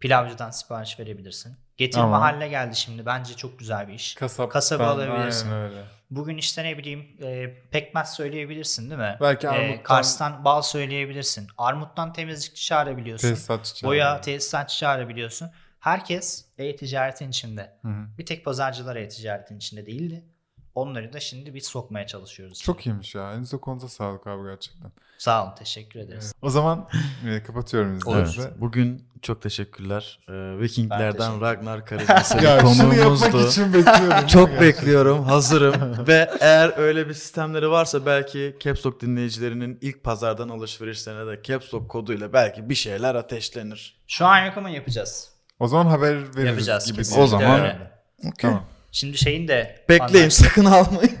Pilavcıdan 0.00 0.50
sipariş 0.50 1.00
verebilirsin. 1.00 1.56
Getir 1.80 1.98
Ama- 1.98 2.18
mahalle 2.18 2.48
geldi 2.48 2.76
şimdi. 2.76 3.06
Bence 3.06 3.34
çok 3.36 3.58
güzel 3.58 3.88
bir 3.88 3.92
iş. 3.92 4.14
Kasap, 4.14 4.50
Kasaba 4.50 4.86
alabilirsin. 4.86 5.52
Öyle. 5.52 5.82
Bugün 6.10 6.36
işte 6.36 6.64
ne 6.64 6.78
bileyim 6.78 7.06
e, 7.22 7.54
pekmez 7.70 8.14
söyleyebilirsin 8.14 8.90
değil 8.90 9.00
mi? 9.00 9.16
Belki 9.20 9.46
E, 9.46 9.50
armuttan- 9.50 9.82
Kars'tan 9.82 10.44
bal 10.44 10.62
söyleyebilirsin. 10.62 11.48
Armuttan 11.58 12.12
temizlikçi 12.12 12.64
çağırabiliyorsun. 12.66 13.28
Tesisatçı. 13.28 13.86
Boya 13.86 14.20
tesisatçı 14.20 14.78
çağırabiliyorsun. 14.78 15.50
Herkes 15.80 16.44
e-ticaretin 16.58 17.28
içinde. 17.30 17.72
Hı 17.82 17.88
hı. 17.88 18.06
Bir 18.18 18.26
tek 18.26 18.44
pazarcılar 18.44 18.96
e-ticaretin 18.96 19.56
içinde 19.56 19.86
değildi. 19.86 20.24
Onları 20.74 21.12
da 21.12 21.20
şimdi 21.20 21.54
biz 21.54 21.66
sokmaya 21.66 22.06
çalışıyoruz. 22.06 22.62
Çok 22.62 22.86
iyiymiş 22.86 23.14
ya. 23.14 23.32
Elinize 23.32 23.56
konuza 23.56 23.88
sağlık 23.88 24.26
abi 24.26 24.48
gerçekten. 24.48 24.92
Sağ 25.18 25.44
olun. 25.44 25.54
Teşekkür 25.54 26.00
ederiz. 26.00 26.34
O 26.42 26.50
zaman 26.50 26.88
e, 27.28 27.42
kapatıyorum 27.42 27.96
izninizle. 27.96 28.42
Evet. 28.42 28.52
Bugün 28.60 29.04
çok 29.22 29.42
teşekkürler. 29.42 30.18
Ee, 30.28 30.32
Ben 30.32 30.60
Vikinglerden 30.60 31.12
teşekkür 31.12 31.40
Ragnar 31.40 31.86
Karagöz'e 31.86 32.34
Ya 32.44 32.60
şunu 32.60 32.94
yapmak 32.94 32.96
konuğumuzdu. 33.04 33.48
için 33.48 33.74
bekliyorum. 33.74 34.08
Çok 34.26 34.48
Gerçekten. 34.48 34.60
bekliyorum, 34.60 35.22
hazırım 35.24 36.06
ve 36.06 36.30
eğer 36.40 36.78
öyle 36.78 37.08
bir 37.08 37.14
sistemleri 37.14 37.70
varsa 37.70 38.06
belki 38.06 38.56
Caps 38.60 38.86
Lock 38.86 39.00
dinleyicilerinin 39.02 39.78
ilk 39.80 40.04
pazardan 40.04 40.48
alışverişlerine 40.48 41.26
de 41.32 41.42
Caps 41.42 41.74
Lock 41.74 41.88
koduyla 41.88 42.32
belki 42.32 42.68
bir 42.68 42.74
şeyler 42.74 43.14
ateşlenir. 43.14 43.96
Şu 44.06 44.26
an 44.26 44.46
yok 44.46 44.56
ama 44.56 44.70
yapacağız. 44.70 45.30
O 45.58 45.68
zaman 45.68 45.86
haber 45.86 46.14
veririz 46.16 46.46
Yapacağız 46.46 46.92
gibi. 46.92 47.20
O 47.20 47.26
zaman- 47.26 47.60
öyle. 47.60 47.90
Tamam. 48.38 48.64
Şimdi 48.92 49.18
şeyin 49.18 49.48
de 49.48 49.84
Bekleyin, 49.88 50.28
sakın 50.28 50.64
almayın. 50.64 51.18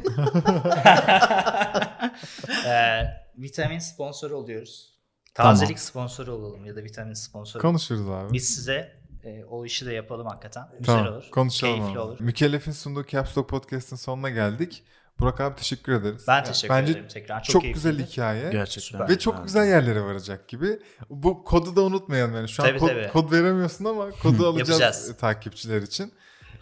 Ee, 2.66 3.02
vitamin 3.38 3.78
sponsoru 3.78 4.36
oluyoruz. 4.36 4.94
Tamam. 5.34 5.52
Tazelik 5.52 5.78
sponsoru 5.78 6.32
olalım 6.32 6.66
ya 6.66 6.76
da 6.76 6.82
vitamin 6.84 7.14
sponsoru. 7.14 7.62
Konuşuruz 7.62 8.08
abi. 8.08 8.32
Biz 8.32 8.54
size 8.54 9.00
e, 9.24 9.44
o 9.44 9.64
işi 9.64 9.86
de 9.86 9.92
yapalım 9.92 10.26
hakikaten. 10.26 10.64
Güzel 10.78 10.96
tamam. 10.96 11.12
olur. 11.12 11.24
Konuşalım 11.30 11.74
Keyifli 11.74 11.92
abi. 11.92 11.98
olur. 11.98 12.16
Mükellef'in 12.20 12.72
sunduğu 12.72 13.06
Caps 13.06 13.38
Lock 13.38 13.48
Podcast'ın 13.48 13.96
sonuna 13.96 14.30
geldik. 14.30 14.82
Burak 15.20 15.40
abi 15.40 15.56
teşekkür 15.56 15.92
ederiz. 15.92 16.24
Ben 16.28 16.36
Ya, 16.36 16.42
teşekkür 16.42 16.74
Bence 16.74 16.92
ederim 16.92 17.08
tekrar. 17.08 17.42
Çok, 17.42 17.52
çok, 17.52 17.74
güzel 17.74 18.06
hikaye. 18.06 18.50
Gerçekten. 18.50 19.08
Ve 19.08 19.18
çok 19.18 19.44
güzel 19.44 19.68
yerlere 19.68 20.02
varacak 20.02 20.48
gibi. 20.48 20.78
Bu 21.10 21.44
kodu 21.44 21.76
da 21.76 21.82
unutmayalım 21.82 22.34
yani. 22.34 22.48
Şu 22.48 22.62
an 22.62 22.68
Tabii, 22.68 22.78
kod, 22.78 22.88
tabii. 22.88 23.08
kod 23.08 23.32
veremiyorsun 23.32 23.84
ama 23.84 24.10
kodu 24.10 24.46
alacağız 24.50 25.16
takipçiler 25.16 25.82
için. 25.82 26.12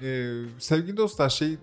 Ee, 0.03 0.43
sevgili 0.59 0.97
dostlar 0.97 1.29
şey 1.29 1.59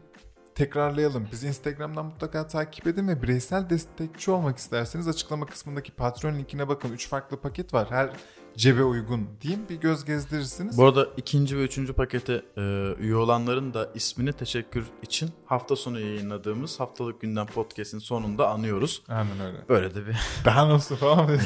tekrarlayalım. 0.56 1.28
Bizi 1.32 1.48
Instagram'dan 1.48 2.06
mutlaka 2.06 2.48
takip 2.48 2.88
edin 2.88 3.08
ve 3.08 3.22
bireysel 3.22 3.70
destekçi 3.70 4.32
olmak 4.32 4.58
isterseniz 4.58 5.08
açıklama 5.08 5.46
kısmındaki 5.46 5.92
Patreon 5.92 6.36
linkine 6.36 6.68
bakın. 6.68 6.92
3 6.92 7.10
farklı 7.10 7.38
paket 7.38 7.74
var. 7.74 7.88
Her 7.92 8.10
cebe 8.58 8.84
uygun 8.84 9.28
diyeyim 9.42 9.70
bir 9.70 9.76
göz 9.76 10.06
gezdirirsiniz. 10.06 10.78
Bu 10.78 10.86
arada 10.86 11.08
ikinci 11.18 11.58
ve 11.58 11.64
üçüncü 11.64 11.94
pakete 11.94 12.42
e, 12.58 12.62
üye 13.00 13.16
olanların 13.16 13.74
da 13.74 13.90
ismini 13.96 14.34
teşekkür 14.34 14.86
için 15.02 15.30
hafta 15.46 15.76
sonu 15.76 16.00
yayınladığımız 16.00 16.80
haftalık 16.80 17.22
gündem 17.22 17.46
podcast'in 17.46 18.00
sonunda 18.00 18.50
anıyoruz. 18.50 19.04
Aynen 19.08 19.40
öyle. 19.40 19.58
Böyle 19.70 19.96
de 19.96 20.08
bir 20.08 20.16
Daha 20.46 20.70
nasıl 20.70 20.96
falan. 20.96 21.30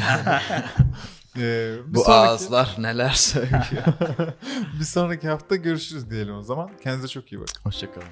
Ee, 1.38 1.76
bu 1.88 2.00
sonraki- 2.04 2.12
ağızlar 2.12 2.76
neler 2.78 3.10
söylüyor. 3.10 3.84
bir 4.80 4.86
sonraki 4.86 5.28
hafta 5.28 5.56
görüşürüz 5.56 6.10
diyelim 6.10 6.36
o 6.36 6.42
zaman. 6.42 6.72
Kendinize 6.84 7.08
çok 7.08 7.32
iyi 7.32 7.40
bakın. 7.42 7.62
Hoşçakalın. 7.64 8.08